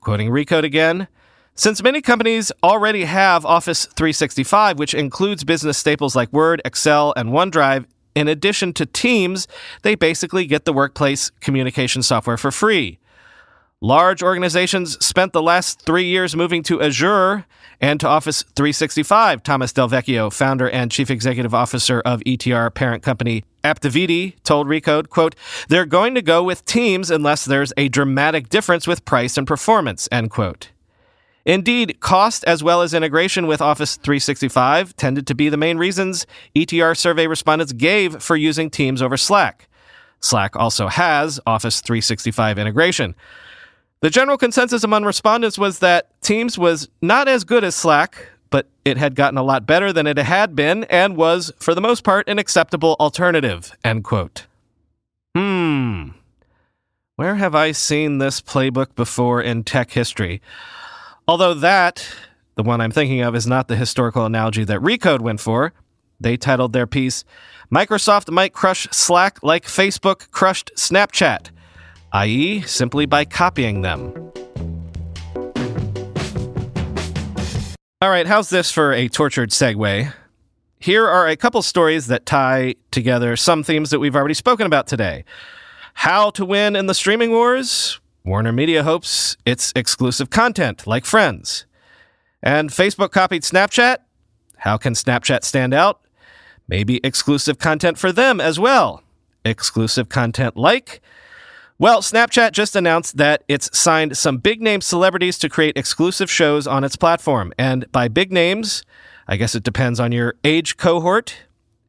Quoting 0.00 0.30
Recode 0.30 0.64
again. 0.64 1.06
Since 1.54 1.84
many 1.84 2.00
companies 2.00 2.50
already 2.64 3.04
have 3.04 3.46
Office 3.46 3.86
365, 3.86 4.76
which 4.76 4.92
includes 4.92 5.44
business 5.44 5.78
staples 5.78 6.16
like 6.16 6.32
Word, 6.32 6.60
Excel, 6.64 7.14
and 7.16 7.28
OneDrive, 7.28 7.84
in 8.16 8.26
addition 8.26 8.72
to 8.72 8.86
Teams, 8.86 9.46
they 9.82 9.94
basically 9.94 10.46
get 10.46 10.64
the 10.64 10.72
workplace 10.72 11.30
communication 11.38 12.02
software 12.02 12.36
for 12.36 12.50
free. 12.50 12.98
Large 13.84 14.22
organizations 14.22 15.04
spent 15.04 15.32
the 15.32 15.42
last 15.42 15.82
three 15.82 16.04
years 16.04 16.36
moving 16.36 16.62
to 16.62 16.80
Azure 16.80 17.46
and 17.80 17.98
to 17.98 18.06
Office 18.06 18.44
365. 18.54 19.42
Thomas 19.42 19.72
Delvecchio, 19.72 20.32
founder 20.32 20.70
and 20.70 20.88
chief 20.88 21.10
executive 21.10 21.52
officer 21.52 22.00
of 22.02 22.20
ETR 22.20 22.72
parent 22.72 23.02
company 23.02 23.42
Aptiviti, 23.64 24.34
told 24.44 24.68
Recode, 24.68 25.08
quote, 25.08 25.34
they're 25.68 25.84
going 25.84 26.14
to 26.14 26.22
go 26.22 26.44
with 26.44 26.64
Teams 26.64 27.10
unless 27.10 27.44
there's 27.44 27.72
a 27.76 27.88
dramatic 27.88 28.48
difference 28.48 28.86
with 28.86 29.04
price 29.04 29.36
and 29.36 29.48
performance, 29.48 30.08
end 30.12 30.30
quote. 30.30 30.70
Indeed, 31.44 31.98
cost 31.98 32.44
as 32.44 32.62
well 32.62 32.82
as 32.82 32.94
integration 32.94 33.48
with 33.48 33.60
Office 33.60 33.96
365 33.96 34.94
tended 34.94 35.26
to 35.26 35.34
be 35.34 35.48
the 35.48 35.56
main 35.56 35.76
reasons 35.76 36.24
ETR 36.54 36.96
survey 36.96 37.26
respondents 37.26 37.72
gave 37.72 38.22
for 38.22 38.36
using 38.36 38.70
Teams 38.70 39.02
over 39.02 39.16
Slack. 39.16 39.66
Slack 40.20 40.54
also 40.54 40.86
has 40.86 41.40
Office 41.48 41.80
365 41.80 42.60
integration. 42.60 43.16
The 44.02 44.10
general 44.10 44.36
consensus 44.36 44.82
among 44.82 45.04
respondents 45.04 45.56
was 45.56 45.78
that 45.78 46.08
Teams 46.22 46.58
was 46.58 46.88
not 47.00 47.28
as 47.28 47.44
good 47.44 47.62
as 47.62 47.76
Slack, 47.76 48.30
but 48.50 48.66
it 48.84 48.96
had 48.96 49.14
gotten 49.14 49.38
a 49.38 49.44
lot 49.44 49.64
better 49.64 49.92
than 49.92 50.08
it 50.08 50.18
had 50.18 50.56
been 50.56 50.82
and 50.84 51.16
was, 51.16 51.52
for 51.60 51.72
the 51.72 51.80
most 51.80 52.02
part, 52.02 52.28
an 52.28 52.40
acceptable 52.40 52.96
alternative. 52.98 53.72
End 53.84 54.02
quote. 54.02 54.46
Hmm. 55.36 56.08
Where 57.14 57.36
have 57.36 57.54
I 57.54 57.70
seen 57.70 58.18
this 58.18 58.40
playbook 58.40 58.96
before 58.96 59.40
in 59.40 59.62
tech 59.62 59.92
history? 59.92 60.42
Although 61.28 61.54
that, 61.54 62.04
the 62.56 62.64
one 62.64 62.80
I'm 62.80 62.90
thinking 62.90 63.20
of, 63.20 63.36
is 63.36 63.46
not 63.46 63.68
the 63.68 63.76
historical 63.76 64.26
analogy 64.26 64.64
that 64.64 64.80
Recode 64.80 65.20
went 65.20 65.38
for. 65.38 65.72
They 66.18 66.36
titled 66.36 66.72
their 66.72 66.88
piece, 66.88 67.24
Microsoft 67.72 68.32
Might 68.32 68.52
Crush 68.52 68.88
Slack 68.90 69.40
Like 69.44 69.64
Facebook 69.64 70.28
Crushed 70.32 70.72
Snapchat 70.74 71.50
i.e., 72.12 72.60
simply 72.62 73.06
by 73.06 73.24
copying 73.24 73.82
them. 73.82 74.12
All 78.00 78.10
right, 78.10 78.26
how's 78.26 78.50
this 78.50 78.70
for 78.70 78.92
a 78.92 79.08
tortured 79.08 79.50
segue? 79.50 80.12
Here 80.78 81.06
are 81.06 81.28
a 81.28 81.36
couple 81.36 81.62
stories 81.62 82.08
that 82.08 82.26
tie 82.26 82.74
together 82.90 83.36
some 83.36 83.62
themes 83.62 83.90
that 83.90 84.00
we've 84.00 84.16
already 84.16 84.34
spoken 84.34 84.66
about 84.66 84.88
today. 84.88 85.24
How 85.94 86.30
to 86.30 86.44
win 86.44 86.74
in 86.74 86.86
the 86.86 86.94
streaming 86.94 87.30
wars? 87.30 88.00
Warner 88.24 88.52
Media 88.52 88.82
hopes 88.82 89.36
it's 89.46 89.72
exclusive 89.76 90.30
content 90.30 90.86
like 90.86 91.04
Friends. 91.04 91.66
And 92.42 92.70
Facebook 92.70 93.12
copied 93.12 93.42
Snapchat? 93.42 93.98
How 94.56 94.76
can 94.76 94.94
Snapchat 94.94 95.44
stand 95.44 95.72
out? 95.72 96.00
Maybe 96.66 97.00
exclusive 97.04 97.58
content 97.58 97.98
for 97.98 98.10
them 98.10 98.40
as 98.40 98.58
well. 98.58 99.02
Exclusive 99.44 100.08
content 100.08 100.56
like 100.56 101.00
well, 101.82 102.00
Snapchat 102.00 102.52
just 102.52 102.76
announced 102.76 103.16
that 103.16 103.42
it's 103.48 103.76
signed 103.76 104.16
some 104.16 104.38
big 104.38 104.62
name 104.62 104.80
celebrities 104.80 105.36
to 105.40 105.48
create 105.48 105.76
exclusive 105.76 106.30
shows 106.30 106.64
on 106.68 106.84
its 106.84 106.94
platform. 106.94 107.52
And 107.58 107.90
by 107.90 108.06
big 108.06 108.30
names, 108.30 108.84
I 109.26 109.36
guess 109.36 109.56
it 109.56 109.64
depends 109.64 109.98
on 109.98 110.12
your 110.12 110.36
age 110.44 110.76
cohort. 110.76 111.34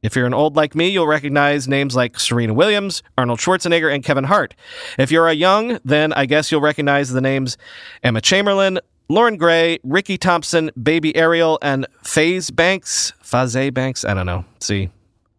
If 0.02 0.16
you're 0.16 0.26
an 0.26 0.34
old 0.34 0.56
like 0.56 0.74
me, 0.74 0.88
you'll 0.88 1.06
recognize 1.06 1.68
names 1.68 1.96
like 1.96 2.20
Serena 2.20 2.56
Williams, 2.56 3.04
Arnold 3.20 3.38
Schwarzenegger, 3.38 3.94
and 3.94 4.04
Kevin 4.04 4.24
Hart. 4.24 4.56
If 4.98 5.12
you're 5.12 5.28
a 5.28 5.34
young, 5.34 5.78
then 5.86 6.12
I 6.14 6.26
guess 6.26 6.52
you'll 6.52 6.62
recognize 6.62 7.12
the 7.12 7.22
names 7.22 7.56
Emma 8.02 8.20
Chamberlain, 8.20 8.80
Loren 9.10 9.38
Gray, 9.38 9.78
Ricky 9.84 10.18
Thompson, 10.18 10.72
Baby 10.82 11.16
Ariel, 11.16 11.60
and 11.62 11.86
Faze 12.02 12.50
Banks. 12.50 13.14
Faze 13.22 13.70
Banks? 13.70 14.04
I 14.04 14.16
don't 14.16 14.26
know. 14.26 14.44
See, 14.60 14.90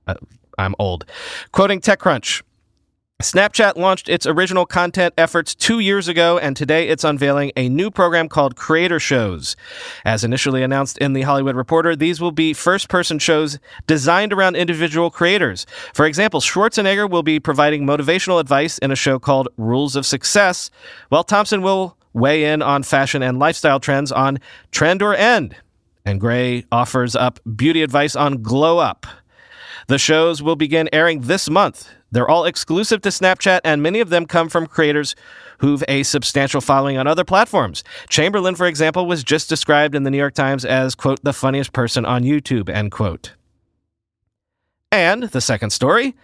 uh, 0.06 0.14
I'm 0.58 0.76
old. 0.78 1.06
Quoting 1.50 1.80
TechCrunch. 1.80 2.42
Snapchat 3.24 3.76
launched 3.76 4.10
its 4.10 4.26
original 4.26 4.66
content 4.66 5.14
efforts 5.16 5.54
two 5.54 5.78
years 5.78 6.08
ago, 6.08 6.36
and 6.36 6.54
today 6.54 6.88
it's 6.88 7.04
unveiling 7.04 7.52
a 7.56 7.70
new 7.70 7.90
program 7.90 8.28
called 8.28 8.54
Creator 8.54 9.00
Shows. 9.00 9.56
As 10.04 10.24
initially 10.24 10.62
announced 10.62 10.98
in 10.98 11.14
The 11.14 11.22
Hollywood 11.22 11.56
Reporter, 11.56 11.96
these 11.96 12.20
will 12.20 12.32
be 12.32 12.52
first 12.52 12.90
person 12.90 13.18
shows 13.18 13.58
designed 13.86 14.34
around 14.34 14.56
individual 14.56 15.10
creators. 15.10 15.64
For 15.94 16.04
example, 16.04 16.40
Schwarzenegger 16.40 17.08
will 17.08 17.22
be 17.22 17.40
providing 17.40 17.86
motivational 17.86 18.40
advice 18.40 18.76
in 18.76 18.90
a 18.90 18.96
show 18.96 19.18
called 19.18 19.48
Rules 19.56 19.96
of 19.96 20.04
Success, 20.04 20.70
while 21.08 21.24
Thompson 21.24 21.62
will 21.62 21.96
weigh 22.12 22.44
in 22.44 22.60
on 22.60 22.82
fashion 22.82 23.22
and 23.22 23.38
lifestyle 23.38 23.80
trends 23.80 24.12
on 24.12 24.38
Trend 24.70 25.00
or 25.00 25.14
End. 25.14 25.56
And 26.04 26.20
Gray 26.20 26.66
offers 26.70 27.16
up 27.16 27.40
beauty 27.56 27.82
advice 27.82 28.14
on 28.16 28.42
Glow 28.42 28.76
Up. 28.76 29.06
The 29.86 29.98
shows 29.98 30.42
will 30.42 30.56
begin 30.56 30.88
airing 30.92 31.22
this 31.22 31.50
month. 31.50 31.90
They're 32.10 32.28
all 32.28 32.44
exclusive 32.44 33.02
to 33.02 33.08
Snapchat, 33.08 33.60
and 33.64 33.82
many 33.82 34.00
of 34.00 34.08
them 34.08 34.26
come 34.26 34.48
from 34.48 34.66
creators 34.66 35.16
who've 35.58 35.84
a 35.88 36.04
substantial 36.04 36.60
following 36.60 36.96
on 36.96 37.06
other 37.06 37.24
platforms. 37.24 37.82
Chamberlain, 38.08 38.54
for 38.54 38.66
example, 38.66 39.06
was 39.06 39.24
just 39.24 39.48
described 39.48 39.94
in 39.94 40.04
the 40.04 40.10
New 40.10 40.18
York 40.18 40.34
Times 40.34 40.64
as, 40.64 40.94
quote, 40.94 41.22
the 41.24 41.32
funniest 41.32 41.72
person 41.72 42.04
on 42.04 42.22
YouTube, 42.22 42.68
end 42.68 42.92
quote. 42.92 43.34
And 44.92 45.24
the 45.24 45.40
second 45.40 45.70
story 45.70 46.14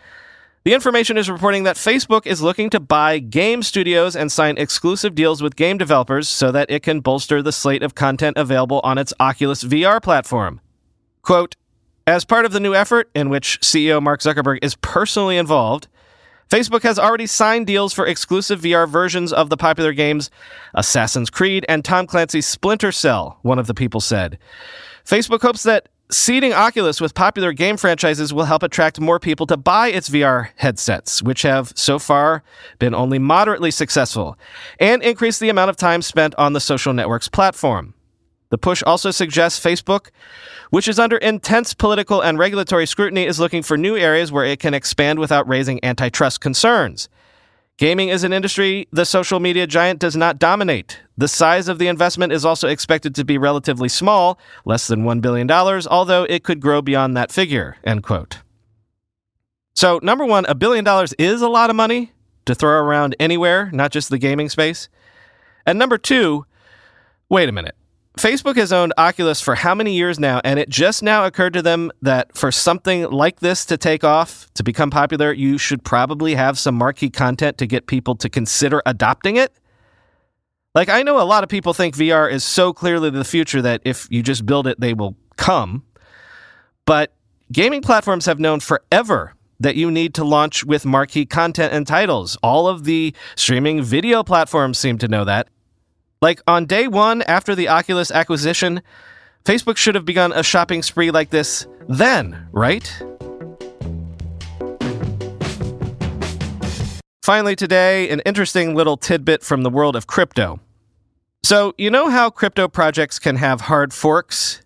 The 0.63 0.75
information 0.75 1.17
is 1.17 1.31
reporting 1.31 1.65
that 1.65 1.77
Facebook 1.77 2.27
is 2.27 2.43
looking 2.43 2.71
to 2.71 2.79
buy 2.79 3.19
game 3.19 3.63
studios 3.63 4.15
and 4.15 4.31
sign 4.31 4.59
exclusive 4.59 5.15
deals 5.15 5.43
with 5.43 5.57
game 5.57 5.79
developers 5.79 6.29
so 6.29 6.53
that 6.53 6.71
it 6.71 6.83
can 6.83 7.01
bolster 7.01 7.43
the 7.43 7.51
slate 7.51 7.83
of 7.83 7.95
content 7.95 8.37
available 8.37 8.81
on 8.85 8.99
its 8.99 9.15
Oculus 9.19 9.65
VR 9.65 10.01
platform. 10.03 10.61
Quote, 11.23 11.57
as 12.11 12.25
part 12.25 12.45
of 12.45 12.53
the 12.53 12.61
new 12.61 12.75
effort, 12.75 13.09
in 13.15 13.31
which 13.31 13.61
CEO 13.61 14.03
Mark 14.03 14.21
Zuckerberg 14.21 14.59
is 14.63 14.75
personally 14.77 15.37
involved, 15.37 15.87
Facebook 16.49 16.83
has 16.83 16.99
already 16.99 17.27
signed 17.27 17.69
deals 17.69 17.93
for 17.93 18.05
exclusive 18.05 18.61
VR 18.61 18.89
versions 18.89 19.33
of 19.33 19.51
the 19.51 19.57
popular 19.57 19.93
games 19.93 20.31
Assassin's 20.75 21.31
Creed 21.31 21.65
and 21.69 21.85
Tom 21.85 22.09
Clancy's 22.09 22.47
Splinter 22.47 22.91
Cell, 22.91 23.39
one 23.43 23.61
of 23.61 23.69
the 23.69 23.75
people 23.75 24.01
said. 24.01 24.39
Facebook 25.05 25.43
hopes 25.43 25.63
that 25.63 25.89
Seeding 26.11 26.53
Oculus 26.53 27.01
with 27.01 27.15
popular 27.15 27.53
game 27.53 27.77
franchises 27.77 28.35
will 28.35 28.45
help 28.45 28.65
attract 28.65 28.99
more 28.99 29.21
people 29.21 29.47
to 29.47 29.57
buy 29.57 29.89
its 29.89 30.09
VR 30.09 30.49
headsets, 30.57 31.23
which 31.23 31.43
have 31.43 31.73
so 31.77 32.01
far 32.01 32.43
been 32.81 32.97
only 32.97 33.21
moderately 33.21 33.71
successful, 33.71 34.37
and 34.81 35.05
increase 35.05 35.39
the 35.39 35.51
amount 35.51 35.71
of 35.71 35.77
time 35.77 36.03
spent 36.03 36.35
on 36.35 36.53
the 36.53 36.61
social 36.61 36.93
networks 36.93 37.29
platform. 37.29 37.95
The 38.51 38.59
push 38.59 38.83
also 38.85 39.11
suggests 39.11 39.65
Facebook, 39.65 40.11
which 40.71 40.89
is 40.89 40.99
under 40.99 41.17
intense 41.17 41.73
political 41.73 42.21
and 42.21 42.39
regulatory 42.39 42.87
scrutiny, 42.87 43.25
is 43.25 43.41
looking 43.41 43.63
for 43.63 43.77
new 43.77 43.97
areas 43.97 44.31
where 44.31 44.45
it 44.45 44.61
can 44.61 44.75
expand 44.75 45.19
without 45.19 45.49
raising 45.49 45.83
antitrust 45.85 46.41
concerns. 46.41 47.09
Gaming 47.79 48.11
is 48.11 48.25
an 48.25 48.33
industry 48.35 48.87
the 48.93 49.07
social 49.07 49.41
media 49.41 49.67
giant 49.67 50.01
does 50.01 50.15
not 50.15 50.39
dominate. 50.39 51.01
The 51.17 51.29
size 51.29 51.67
of 51.67 51.79
the 51.79 51.87
investment 51.87 52.31
is 52.31 52.45
also 52.45 52.69
expected 52.69 53.15
to 53.15 53.25
be 53.25 53.39
relatively 53.39 53.89
small, 53.89 54.39
less 54.67 54.87
than 54.87 55.05
$1 55.05 55.23
billion, 55.23 55.51
although 55.51 56.25
it 56.25 56.45
could 56.45 56.61
grow 56.61 56.83
beyond 56.83 57.17
that 57.17 57.33
figure. 57.33 57.77
End 57.83 58.03
quote. 58.03 58.41
So, 59.75 59.99
number 60.03 60.27
one, 60.27 60.45
a 60.45 60.55
billion 60.55 60.85
dollars 60.85 61.15
is 61.15 61.41
a 61.41 61.49
lot 61.49 61.71
of 61.71 61.77
money 61.77 62.13
to 62.45 62.55
throw 62.55 62.83
around 62.83 63.17
anywhere, 63.19 63.71
not 63.73 63.93
just 63.93 64.11
the 64.11 64.19
gaming 64.19 64.51
space. 64.51 64.91
And 65.65 65.79
number 65.79 65.97
two, 65.97 66.45
wait 67.31 67.49
a 67.49 67.53
minute. 67.53 67.77
Facebook 68.21 68.57
has 68.57 68.71
owned 68.71 68.93
Oculus 68.99 69.41
for 69.41 69.55
how 69.55 69.75
many 69.75 69.95
years 69.95 70.19
now? 70.19 70.43
And 70.45 70.59
it 70.59 70.69
just 70.69 71.03
now 71.03 71.25
occurred 71.25 71.55
to 71.55 71.63
them 71.63 71.91
that 72.03 72.37
for 72.37 72.53
something 72.53 73.11
like 73.11 73.41
this 73.41 73.65
to 73.65 73.79
take 73.79 74.05
off, 74.05 74.47
to 74.55 74.63
become 74.63 74.91
popular, 74.91 75.33
you 75.33 75.57
should 75.57 75.83
probably 75.85 76.35
have 76.35 76.59
some 76.59 76.75
marquee 76.75 77.09
content 77.09 77.57
to 77.57 77.67
get 77.67 77.87
people 77.87 78.15
to 78.17 78.29
consider 78.29 78.83
adopting 78.85 79.37
it. 79.37 79.55
Like, 80.75 80.91
I 80.91 81.03
know 81.03 81.19
a 81.19 81.25
lot 81.25 81.45
of 81.45 81.49
people 81.49 81.73
think 81.73 81.97
VR 81.97 82.31
is 82.31 82.45
so 82.45 82.75
clearly 82.75 83.09
the 83.09 83.25
future 83.25 83.63
that 83.63 83.81
if 83.87 84.07
you 84.11 84.23
just 84.23 84.45
build 84.45 84.67
it, 84.67 84.79
they 84.79 84.93
will 84.93 85.17
come. 85.39 85.83
But 86.85 87.15
gaming 87.51 87.81
platforms 87.81 88.27
have 88.27 88.39
known 88.39 88.61
forever 88.61 89.35
that 89.61 89.77
you 89.77 89.91
need 89.91 90.13
to 90.15 90.25
launch 90.25 90.63
with 90.63 90.85
marquee 90.85 91.25
content 91.25 91.73
and 91.73 91.87
titles. 91.87 92.37
All 92.43 92.69
of 92.69 92.85
the 92.85 93.15
streaming 93.35 93.83
video 93.83 94.23
platforms 94.23 94.77
seem 94.77 94.99
to 94.99 95.09
know 95.09 95.25
that. 95.25 95.49
Like 96.23 96.43
on 96.47 96.67
day 96.67 96.87
one 96.87 97.23
after 97.23 97.55
the 97.55 97.69
Oculus 97.69 98.11
acquisition, 98.11 98.83
Facebook 99.45 99.79
should 99.79 99.95
have 99.95 100.05
begun 100.05 100.33
a 100.33 100.43
shopping 100.43 100.83
spree 100.83 101.11
like 101.11 101.31
this 101.31 101.67
then, 101.89 102.47
right? 102.53 102.85
Finally, 107.23 107.57
today, 107.57 108.11
an 108.11 108.21
interesting 108.27 108.75
little 108.75 108.97
tidbit 108.97 109.43
from 109.43 109.63
the 109.63 109.71
world 109.71 109.97
of 109.97 110.07
crypto. 110.07 110.61
So, 111.43 111.75
you 111.79 111.91
know 111.91 112.11
how 112.11 112.29
crypto 112.29 112.69
projects 112.69 113.19
can 113.19 113.37
have 113.37 113.63
hard 113.63 113.95
forks? 113.95 114.61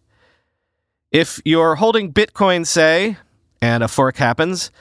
If 1.13 1.41
you're 1.45 1.77
holding 1.77 2.13
Bitcoin, 2.13 2.67
say, 2.67 3.17
and 3.63 3.85
a 3.85 3.89
fork 3.89 4.17
happens, 4.17 4.73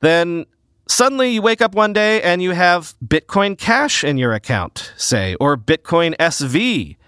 then 0.00 0.44
Suddenly, 0.92 1.30
you 1.30 1.40
wake 1.40 1.62
up 1.62 1.74
one 1.74 1.94
day 1.94 2.20
and 2.20 2.42
you 2.42 2.50
have 2.50 2.94
Bitcoin 3.02 3.56
Cash 3.56 4.04
in 4.04 4.18
your 4.18 4.34
account, 4.34 4.92
say, 4.98 5.34
or 5.36 5.56
Bitcoin 5.56 6.14
SV. 6.18 6.98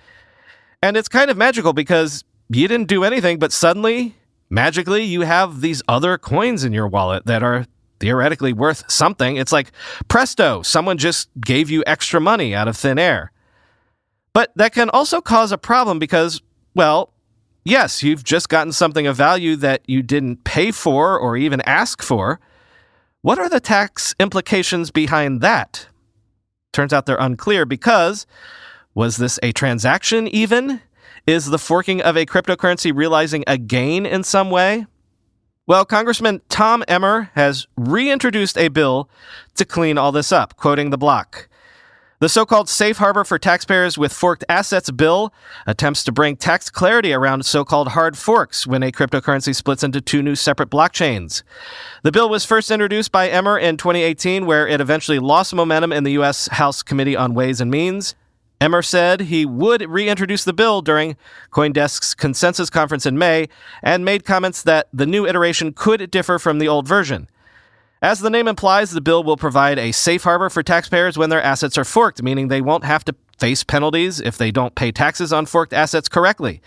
And 0.83 0.97
it's 0.97 1.07
kind 1.07 1.31
of 1.31 1.37
magical 1.37 1.75
because 1.75 2.25
you 2.49 2.67
didn't 2.67 2.89
do 2.89 3.05
anything, 3.05 3.39
but 3.39 3.53
suddenly, 3.53 4.15
magically, 4.49 5.03
you 5.03 5.21
have 5.21 5.61
these 5.61 5.83
other 5.87 6.17
coins 6.17 6.65
in 6.65 6.73
your 6.73 6.89
wallet 6.89 7.27
that 7.27 7.43
are 7.43 7.67
theoretically 8.01 8.55
worth 8.55 8.91
something. 8.91 9.37
It's 9.37 9.53
like 9.53 9.71
presto, 10.09 10.63
someone 10.63 10.97
just 10.97 11.29
gave 11.39 11.69
you 11.69 11.85
extra 11.87 12.23
money 12.23 12.55
out 12.55 12.69
of 12.69 12.79
thin 12.79 12.99
air. 12.99 13.33
But 14.33 14.51
that 14.57 14.73
can 14.73 14.89
also 14.89 15.21
cause 15.21 15.53
a 15.53 15.59
problem 15.59 15.99
because, 15.99 16.41
well, 16.75 17.13
yes, 17.67 18.03
you've 18.03 18.25
just 18.25 18.49
gotten 18.49 18.73
something 18.73 19.07
of 19.07 19.15
value 19.15 19.57
that 19.57 19.83
you 19.87 20.03
didn't 20.03 20.45
pay 20.45 20.71
for 20.71 21.19
or 21.19 21.37
even 21.37 21.61
ask 21.67 22.03
for. 22.03 22.41
What 23.25 23.39
are 23.39 23.49
the 23.49 23.59
tax 23.59 24.15
implications 24.21 24.91
behind 24.91 25.41
that? 25.41 25.89
Turns 26.75 26.93
out 26.93 27.07
they're 27.07 27.17
unclear 27.17 27.65
because 27.65 28.27
was 28.95 29.17
this 29.17 29.41
a 29.43 29.51
transaction 29.51 30.29
even? 30.29 30.83
Is 31.27 31.47
the 31.47 31.59
forking 31.59 32.03
of 32.03 32.19
a 32.19 32.27
cryptocurrency 32.27 32.95
realizing 32.95 33.43
a 33.47 33.57
gain 33.57 34.05
in 34.05 34.25
some 34.25 34.51
way? 34.51 34.85
Well, 35.67 35.87
Congressman 35.87 36.43
Tom 36.51 36.85
Emmer 36.87 37.31
has 37.35 37.67
reintroduced 37.79 38.59
a 38.59 38.69
bill 38.69 39.09
to 39.55 39.65
clean 39.65 39.97
all 39.97 40.13
this 40.13 40.31
up, 40.31 40.59
quoting 40.59 40.91
the 40.91 40.99
block. 40.99 41.49
The 42.21 42.29
so 42.29 42.47
called 42.47 42.69
Safe 42.69 42.99
Harbor 42.99 43.25
for 43.25 43.41
Taxpayers 43.41 43.99
with 43.99 44.13
Forked 44.13 44.45
Assets 44.49 44.89
bill 44.93 45.35
attempts 45.67 46.05
to 46.05 46.13
bring 46.13 46.37
tax 46.37 46.71
clarity 46.71 47.13
around 47.13 47.45
so 47.45 47.65
called 47.65 47.89
hard 47.89 48.17
forks 48.17 48.69
when 48.69 48.85
a 48.85 48.93
cryptocurrency 48.93 49.53
splits 49.53 49.83
into 49.83 50.01
two 50.01 50.23
new 50.23 50.37
separate 50.37 50.71
blockchains. 50.71 51.43
The 52.05 52.13
bill 52.13 52.29
was 52.29 52.45
first 52.45 52.71
introduced 52.71 53.11
by 53.11 53.29
Emmer 53.29 53.59
in 53.59 53.77
2018, 53.77 54.47
where 54.47 54.69
it 54.69 54.81
eventually 54.81 55.19
lost 55.19 55.53
momentum 55.55 55.93
in 55.93 56.05
the 56.05 56.13
U.S. 56.13 56.47
House 56.53 56.85
Committee 56.85 57.17
on 57.17 57.35
Ways 57.35 57.61
and 57.61 57.71
Means. 57.71 58.15
Emmer 58.61 58.81
said 58.81 59.23
he 59.23 59.45
would 59.45 59.83
reintroduce 59.91 60.45
the 60.45 60.53
bill 60.53 60.83
during 60.83 61.17
Coindesk's 61.51 62.15
consensus 62.15 62.71
conference 62.71 63.05
in 63.05 63.19
May 63.19 63.49
and 63.83 64.05
made 64.05 64.25
comments 64.25 64.63
that 64.63 64.87
the 64.93 65.05
new 65.05 65.27
iteration 65.27 65.73
could 65.73 66.11
differ 66.13 66.39
from 66.39 66.61
the 66.61 66.69
old 66.69 66.87
version. 66.87 67.29
As 68.05 68.21
the 68.21 68.29
name 68.29 68.49
implies, 68.49 68.91
the 68.91 69.01
bill 69.01 69.25
will 69.25 69.39
provide 69.39 69.79
a 69.79 69.91
safe 69.91 70.25
harbor 70.25 70.51
for 70.51 70.63
taxpayers 70.63 71.17
when 71.17 71.31
their 71.31 71.43
assets 71.43 71.79
are 71.79 71.87
forked, 71.87 72.23
meaning 72.23 72.49
they 72.49 72.61
won't 72.61 72.85
have 72.85 73.03
to 73.07 73.15
face 73.39 73.65
penalties 73.65 74.21
if 74.21 74.37
they 74.37 74.51
don't 74.51 74.75
pay 74.75 74.93
taxes 74.93 75.33
on 75.33 75.47
forked 75.47 75.73
assets 75.73 76.07
correctly. 76.07 76.61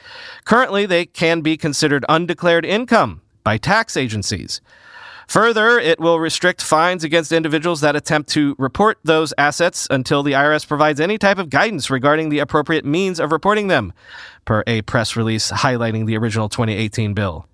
Currently, 0.45 0.87
they 0.87 1.05
can 1.05 1.41
be 1.41 1.55
considered 1.55 2.03
undeclared 2.09 2.65
income 2.65 3.21
by 3.43 3.57
tax 3.57 3.95
agencies. 3.95 4.61
Further, 5.27 5.77
it 5.77 5.99
will 5.99 6.19
restrict 6.19 6.63
fines 6.63 7.03
against 7.03 7.31
individuals 7.31 7.81
that 7.81 7.95
attempt 7.95 8.31
to 8.31 8.55
report 8.57 8.97
those 9.03 9.31
assets 9.37 9.87
until 9.91 10.23
the 10.23 10.31
IRS 10.31 10.67
provides 10.67 10.99
any 10.99 11.19
type 11.19 11.37
of 11.37 11.51
guidance 11.51 11.91
regarding 11.91 12.29
the 12.29 12.39
appropriate 12.39 12.83
means 12.83 13.19
of 13.19 13.31
reporting 13.31 13.67
them, 13.67 13.93
per 14.45 14.63
a 14.65 14.81
press 14.81 15.15
release 15.15 15.51
highlighting 15.51 16.07
the 16.07 16.17
original 16.17 16.49
2018 16.49 17.13
bill. 17.13 17.45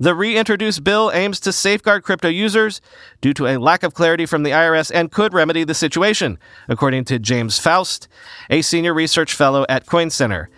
The 0.00 0.14
reintroduced 0.14 0.82
bill 0.82 1.10
aims 1.12 1.38
to 1.40 1.52
safeguard 1.52 2.04
crypto 2.04 2.28
users 2.28 2.80
due 3.20 3.34
to 3.34 3.46
a 3.46 3.58
lack 3.58 3.82
of 3.82 3.92
clarity 3.92 4.24
from 4.24 4.44
the 4.44 4.50
IRS 4.50 4.90
and 4.94 5.12
could 5.12 5.34
remedy 5.34 5.62
the 5.62 5.74
situation, 5.74 6.38
according 6.68 7.04
to 7.04 7.18
James 7.18 7.58
Faust, 7.58 8.08
a 8.48 8.62
senior 8.62 8.94
research 8.94 9.34
fellow 9.34 9.66
at 9.68 9.84
Coin 9.84 10.08
Center. 10.08 10.48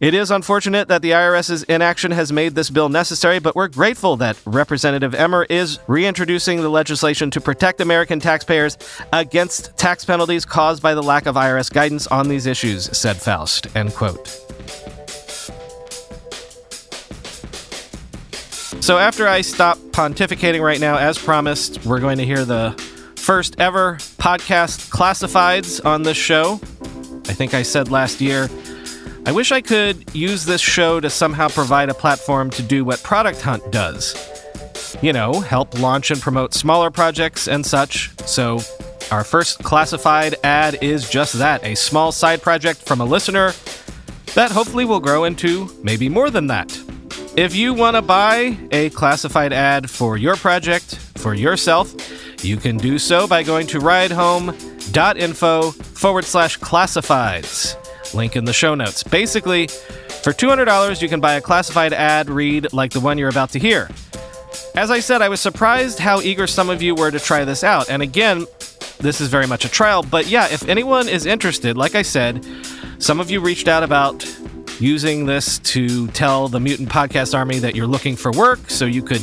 It 0.00 0.12
is 0.12 0.30
unfortunate 0.30 0.88
that 0.88 1.00
the 1.00 1.12
IRS's 1.12 1.62
inaction 1.62 2.10
has 2.10 2.30
made 2.30 2.54
this 2.54 2.68
bill 2.68 2.90
necessary, 2.90 3.38
but 3.38 3.56
we're 3.56 3.68
grateful 3.68 4.18
that 4.18 4.38
Representative 4.44 5.14
Emmer 5.14 5.46
is 5.48 5.78
reintroducing 5.86 6.60
the 6.60 6.68
legislation 6.68 7.30
to 7.30 7.40
protect 7.40 7.80
American 7.80 8.20
taxpayers 8.20 8.76
against 9.14 9.74
tax 9.78 10.04
penalties 10.04 10.44
caused 10.44 10.82
by 10.82 10.94
the 10.94 11.02
lack 11.02 11.24
of 11.24 11.36
IRS 11.36 11.72
guidance 11.72 12.06
on 12.08 12.28
these 12.28 12.44
issues, 12.44 12.94
said 12.96 13.16
Faust. 13.16 13.74
End 13.74 13.94
quote. 13.94 14.49
So, 18.80 18.96
after 18.96 19.28
I 19.28 19.42
stop 19.42 19.76
pontificating 19.92 20.62
right 20.62 20.80
now, 20.80 20.96
as 20.96 21.18
promised, 21.18 21.84
we're 21.84 22.00
going 22.00 22.16
to 22.16 22.24
hear 22.24 22.46
the 22.46 22.72
first 23.14 23.60
ever 23.60 23.96
podcast 24.16 24.88
classifieds 24.88 25.84
on 25.84 26.02
this 26.02 26.16
show. 26.16 26.54
I 27.28 27.34
think 27.34 27.52
I 27.52 27.62
said 27.62 27.90
last 27.90 28.22
year. 28.22 28.48
I 29.26 29.32
wish 29.32 29.52
I 29.52 29.60
could 29.60 30.14
use 30.14 30.46
this 30.46 30.62
show 30.62 30.98
to 30.98 31.10
somehow 31.10 31.48
provide 31.50 31.90
a 31.90 31.94
platform 31.94 32.48
to 32.50 32.62
do 32.62 32.82
what 32.82 33.02
Product 33.02 33.42
Hunt 33.42 33.70
does. 33.70 34.16
You 35.02 35.12
know, 35.12 35.40
help 35.40 35.78
launch 35.78 36.10
and 36.10 36.18
promote 36.20 36.54
smaller 36.54 36.90
projects 36.90 37.48
and 37.48 37.64
such. 37.64 38.10
So, 38.26 38.60
our 39.12 39.24
first 39.24 39.62
classified 39.62 40.36
ad 40.42 40.78
is 40.80 41.08
just 41.08 41.34
that 41.34 41.62
a 41.64 41.74
small 41.74 42.12
side 42.12 42.40
project 42.40 42.80
from 42.80 43.02
a 43.02 43.04
listener 43.04 43.52
that 44.34 44.50
hopefully 44.50 44.86
will 44.86 45.00
grow 45.00 45.24
into 45.24 45.70
maybe 45.82 46.08
more 46.08 46.30
than 46.30 46.46
that. 46.46 46.89
If 47.40 47.56
you 47.56 47.72
want 47.72 47.96
to 47.96 48.02
buy 48.02 48.58
a 48.70 48.90
classified 48.90 49.54
ad 49.54 49.88
for 49.88 50.18
your 50.18 50.36
project, 50.36 50.96
for 50.96 51.32
yourself, 51.32 52.44
you 52.44 52.58
can 52.58 52.76
do 52.76 52.98
so 52.98 53.26
by 53.26 53.44
going 53.44 53.66
to 53.68 53.78
ridehome.info 53.78 55.70
forward 55.70 56.26
slash 56.26 56.58
classifieds. 56.58 58.12
Link 58.12 58.36
in 58.36 58.44
the 58.44 58.52
show 58.52 58.74
notes. 58.74 59.02
Basically, 59.02 59.68
for 59.68 60.34
$200, 60.34 61.00
you 61.00 61.08
can 61.08 61.20
buy 61.20 61.32
a 61.32 61.40
classified 61.40 61.94
ad 61.94 62.28
read 62.28 62.74
like 62.74 62.92
the 62.92 63.00
one 63.00 63.16
you're 63.16 63.30
about 63.30 63.48
to 63.52 63.58
hear. 63.58 63.88
As 64.74 64.90
I 64.90 65.00
said, 65.00 65.22
I 65.22 65.30
was 65.30 65.40
surprised 65.40 65.98
how 65.98 66.20
eager 66.20 66.46
some 66.46 66.68
of 66.68 66.82
you 66.82 66.94
were 66.94 67.10
to 67.10 67.18
try 67.18 67.46
this 67.46 67.64
out. 67.64 67.88
And 67.88 68.02
again, 68.02 68.44
this 68.98 69.18
is 69.18 69.28
very 69.28 69.46
much 69.46 69.64
a 69.64 69.70
trial, 69.70 70.02
but 70.02 70.26
yeah, 70.26 70.46
if 70.52 70.68
anyone 70.68 71.08
is 71.08 71.24
interested, 71.24 71.78
like 71.78 71.94
I 71.94 72.02
said, 72.02 72.44
some 72.98 73.18
of 73.18 73.30
you 73.30 73.40
reached 73.40 73.66
out 73.66 73.82
about 73.82 74.26
using 74.80 75.26
this 75.26 75.58
to 75.58 76.08
tell 76.08 76.48
the 76.48 76.58
Mutant 76.58 76.88
Podcast 76.88 77.36
Army 77.36 77.58
that 77.58 77.76
you're 77.76 77.86
looking 77.86 78.16
for 78.16 78.32
work 78.32 78.70
so 78.70 78.86
you 78.86 79.02
could 79.02 79.20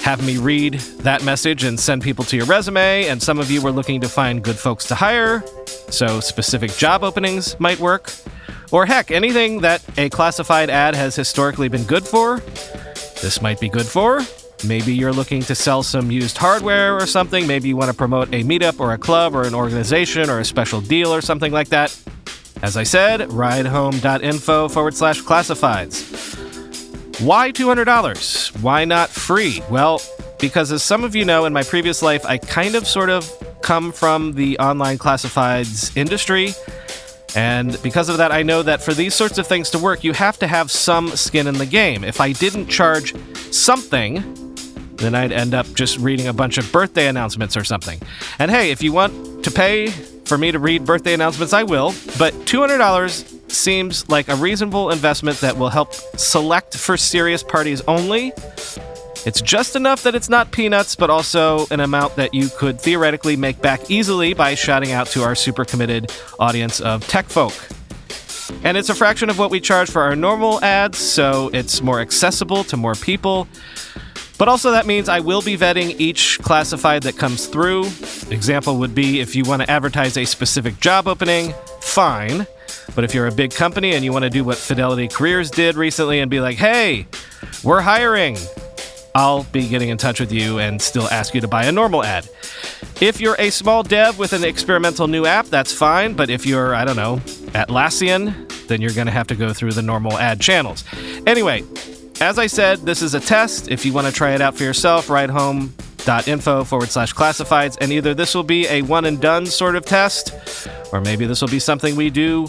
have 0.00 0.24
me 0.24 0.36
read 0.36 0.74
that 1.00 1.24
message 1.24 1.64
and 1.64 1.80
send 1.80 2.02
people 2.02 2.24
to 2.24 2.36
your 2.36 2.44
resume. 2.44 3.06
And 3.06 3.22
some 3.22 3.38
of 3.38 3.50
you 3.50 3.62
were 3.62 3.72
looking 3.72 4.02
to 4.02 4.08
find 4.08 4.44
good 4.44 4.56
folks 4.56 4.86
to 4.88 4.94
hire, 4.94 5.42
so 5.88 6.20
specific 6.20 6.70
job 6.76 7.02
openings 7.02 7.58
might 7.58 7.80
work. 7.80 8.12
Or 8.70 8.84
heck, 8.84 9.10
anything 9.10 9.62
that 9.62 9.82
a 9.96 10.10
classified 10.10 10.68
ad 10.68 10.94
has 10.94 11.16
historically 11.16 11.68
been 11.68 11.84
good 11.84 12.06
for, 12.06 12.40
this 13.22 13.40
might 13.40 13.60
be 13.60 13.68
good 13.68 13.86
for. 13.86 14.20
Maybe 14.66 14.94
you're 14.94 15.12
looking 15.12 15.42
to 15.42 15.54
sell 15.54 15.82
some 15.82 16.10
used 16.10 16.36
hardware 16.36 16.96
or 16.96 17.06
something. 17.06 17.46
Maybe 17.46 17.68
you 17.68 17.76
want 17.76 17.90
to 17.90 17.96
promote 17.96 18.28
a 18.28 18.42
meetup 18.42 18.80
or 18.80 18.92
a 18.92 18.98
club 18.98 19.34
or 19.34 19.44
an 19.44 19.54
organization 19.54 20.28
or 20.28 20.40
a 20.40 20.44
special 20.44 20.80
deal 20.80 21.12
or 21.12 21.20
something 21.20 21.52
like 21.52 21.68
that. 21.68 21.96
As 22.64 22.78
I 22.78 22.82
said, 22.82 23.20
ridehome.info 23.20 24.68
forward 24.68 24.94
slash 24.94 25.20
classifieds. 25.20 26.00
Why 27.20 27.52
$200? 27.52 28.62
Why 28.62 28.86
not 28.86 29.10
free? 29.10 29.62
Well, 29.70 30.00
because 30.40 30.72
as 30.72 30.82
some 30.82 31.04
of 31.04 31.14
you 31.14 31.26
know, 31.26 31.44
in 31.44 31.52
my 31.52 31.62
previous 31.62 32.00
life, 32.00 32.24
I 32.24 32.38
kind 32.38 32.74
of 32.74 32.86
sort 32.86 33.10
of 33.10 33.30
come 33.60 33.92
from 33.92 34.32
the 34.32 34.58
online 34.60 34.96
classifieds 34.96 35.94
industry. 35.94 36.54
And 37.36 37.76
because 37.82 38.08
of 38.08 38.16
that, 38.16 38.32
I 38.32 38.42
know 38.42 38.62
that 38.62 38.82
for 38.82 38.94
these 38.94 39.14
sorts 39.14 39.36
of 39.36 39.46
things 39.46 39.68
to 39.72 39.78
work, 39.78 40.02
you 40.02 40.14
have 40.14 40.38
to 40.38 40.46
have 40.46 40.70
some 40.70 41.08
skin 41.10 41.46
in 41.46 41.58
the 41.58 41.66
game. 41.66 42.02
If 42.02 42.18
I 42.18 42.32
didn't 42.32 42.68
charge 42.68 43.14
something, 43.52 44.24
then 44.96 45.14
I'd 45.14 45.32
end 45.32 45.52
up 45.52 45.66
just 45.74 45.98
reading 45.98 46.28
a 46.28 46.32
bunch 46.32 46.56
of 46.56 46.72
birthday 46.72 47.08
announcements 47.08 47.58
or 47.58 47.64
something. 47.64 48.00
And 48.38 48.50
hey, 48.50 48.70
if 48.70 48.82
you 48.82 48.94
want 48.94 49.44
to 49.44 49.50
pay 49.50 49.92
for 50.24 50.38
me 50.38 50.52
to 50.52 50.58
read 50.58 50.84
birthday 50.84 51.14
announcements, 51.14 51.52
I 51.52 51.62
will. 51.62 51.94
But 52.18 52.34
$200 52.46 53.50
seems 53.50 54.08
like 54.08 54.28
a 54.28 54.36
reasonable 54.36 54.90
investment 54.90 55.38
that 55.40 55.56
will 55.56 55.68
help 55.68 55.94
select 55.94 56.76
for 56.76 56.96
serious 56.96 57.42
parties 57.42 57.80
only. 57.82 58.32
It's 59.26 59.40
just 59.40 59.74
enough 59.74 60.02
that 60.02 60.14
it's 60.14 60.28
not 60.28 60.50
peanuts, 60.50 60.96
but 60.96 61.08
also 61.08 61.66
an 61.70 61.80
amount 61.80 62.16
that 62.16 62.34
you 62.34 62.48
could 62.58 62.78
theoretically 62.78 63.36
make 63.36 63.60
back 63.62 63.90
easily 63.90 64.34
by 64.34 64.54
shouting 64.54 64.92
out 64.92 65.06
to 65.08 65.22
our 65.22 65.34
super 65.34 65.64
committed 65.64 66.12
audience 66.38 66.80
of 66.80 67.06
tech 67.08 67.26
folk. 67.26 67.54
And 68.62 68.76
it's 68.76 68.90
a 68.90 68.94
fraction 68.94 69.30
of 69.30 69.38
what 69.38 69.50
we 69.50 69.60
charge 69.60 69.90
for 69.90 70.02
our 70.02 70.14
normal 70.14 70.62
ads, 70.62 70.98
so 70.98 71.50
it's 71.54 71.80
more 71.80 72.00
accessible 72.00 72.64
to 72.64 72.76
more 72.76 72.94
people. 72.94 73.48
But 74.36 74.48
also, 74.48 74.72
that 74.72 74.86
means 74.86 75.08
I 75.08 75.20
will 75.20 75.42
be 75.42 75.56
vetting 75.56 75.98
each 76.00 76.40
classified 76.42 77.04
that 77.04 77.16
comes 77.16 77.46
through. 77.46 77.84
Example 78.30 78.78
would 78.78 78.94
be 78.94 79.20
if 79.20 79.36
you 79.36 79.44
want 79.44 79.62
to 79.62 79.70
advertise 79.70 80.16
a 80.16 80.24
specific 80.24 80.80
job 80.80 81.06
opening, 81.06 81.54
fine. 81.80 82.46
But 82.94 83.04
if 83.04 83.14
you're 83.14 83.28
a 83.28 83.32
big 83.32 83.52
company 83.52 83.94
and 83.94 84.04
you 84.04 84.12
want 84.12 84.24
to 84.24 84.30
do 84.30 84.44
what 84.44 84.58
Fidelity 84.58 85.08
Careers 85.08 85.50
did 85.50 85.76
recently 85.76 86.20
and 86.20 86.30
be 86.30 86.40
like, 86.40 86.56
hey, 86.56 87.06
we're 87.62 87.80
hiring, 87.80 88.36
I'll 89.14 89.44
be 89.44 89.68
getting 89.68 89.90
in 89.90 89.98
touch 89.98 90.18
with 90.18 90.32
you 90.32 90.58
and 90.58 90.82
still 90.82 91.08
ask 91.08 91.34
you 91.34 91.40
to 91.40 91.48
buy 91.48 91.66
a 91.66 91.72
normal 91.72 92.02
ad. 92.02 92.28
If 93.00 93.20
you're 93.20 93.36
a 93.38 93.50
small 93.50 93.82
dev 93.84 94.18
with 94.18 94.32
an 94.32 94.44
experimental 94.44 95.06
new 95.06 95.26
app, 95.26 95.46
that's 95.46 95.72
fine. 95.72 96.14
But 96.14 96.30
if 96.30 96.44
you're, 96.44 96.74
I 96.74 96.84
don't 96.84 96.96
know, 96.96 97.18
Atlassian, 97.54 98.66
then 98.66 98.80
you're 98.80 98.92
going 98.92 99.06
to 99.06 99.12
have 99.12 99.28
to 99.28 99.36
go 99.36 99.52
through 99.52 99.72
the 99.72 99.82
normal 99.82 100.18
ad 100.18 100.40
channels. 100.40 100.84
Anyway, 101.26 101.62
as 102.20 102.38
I 102.38 102.46
said, 102.46 102.80
this 102.80 103.02
is 103.02 103.14
a 103.14 103.20
test. 103.20 103.68
If 103.70 103.84
you 103.84 103.92
want 103.92 104.06
to 104.06 104.12
try 104.12 104.34
it 104.34 104.40
out 104.40 104.56
for 104.56 104.64
yourself, 104.64 105.08
ridehome.info 105.08 106.64
forward 106.64 106.88
slash 106.88 107.12
classifieds. 107.12 107.76
And 107.80 107.92
either 107.92 108.14
this 108.14 108.34
will 108.34 108.44
be 108.44 108.66
a 108.68 108.82
one 108.82 109.04
and 109.04 109.20
done 109.20 109.46
sort 109.46 109.76
of 109.76 109.84
test, 109.84 110.32
or 110.92 111.00
maybe 111.00 111.26
this 111.26 111.40
will 111.40 111.48
be 111.48 111.58
something 111.58 111.96
we 111.96 112.10
do 112.10 112.48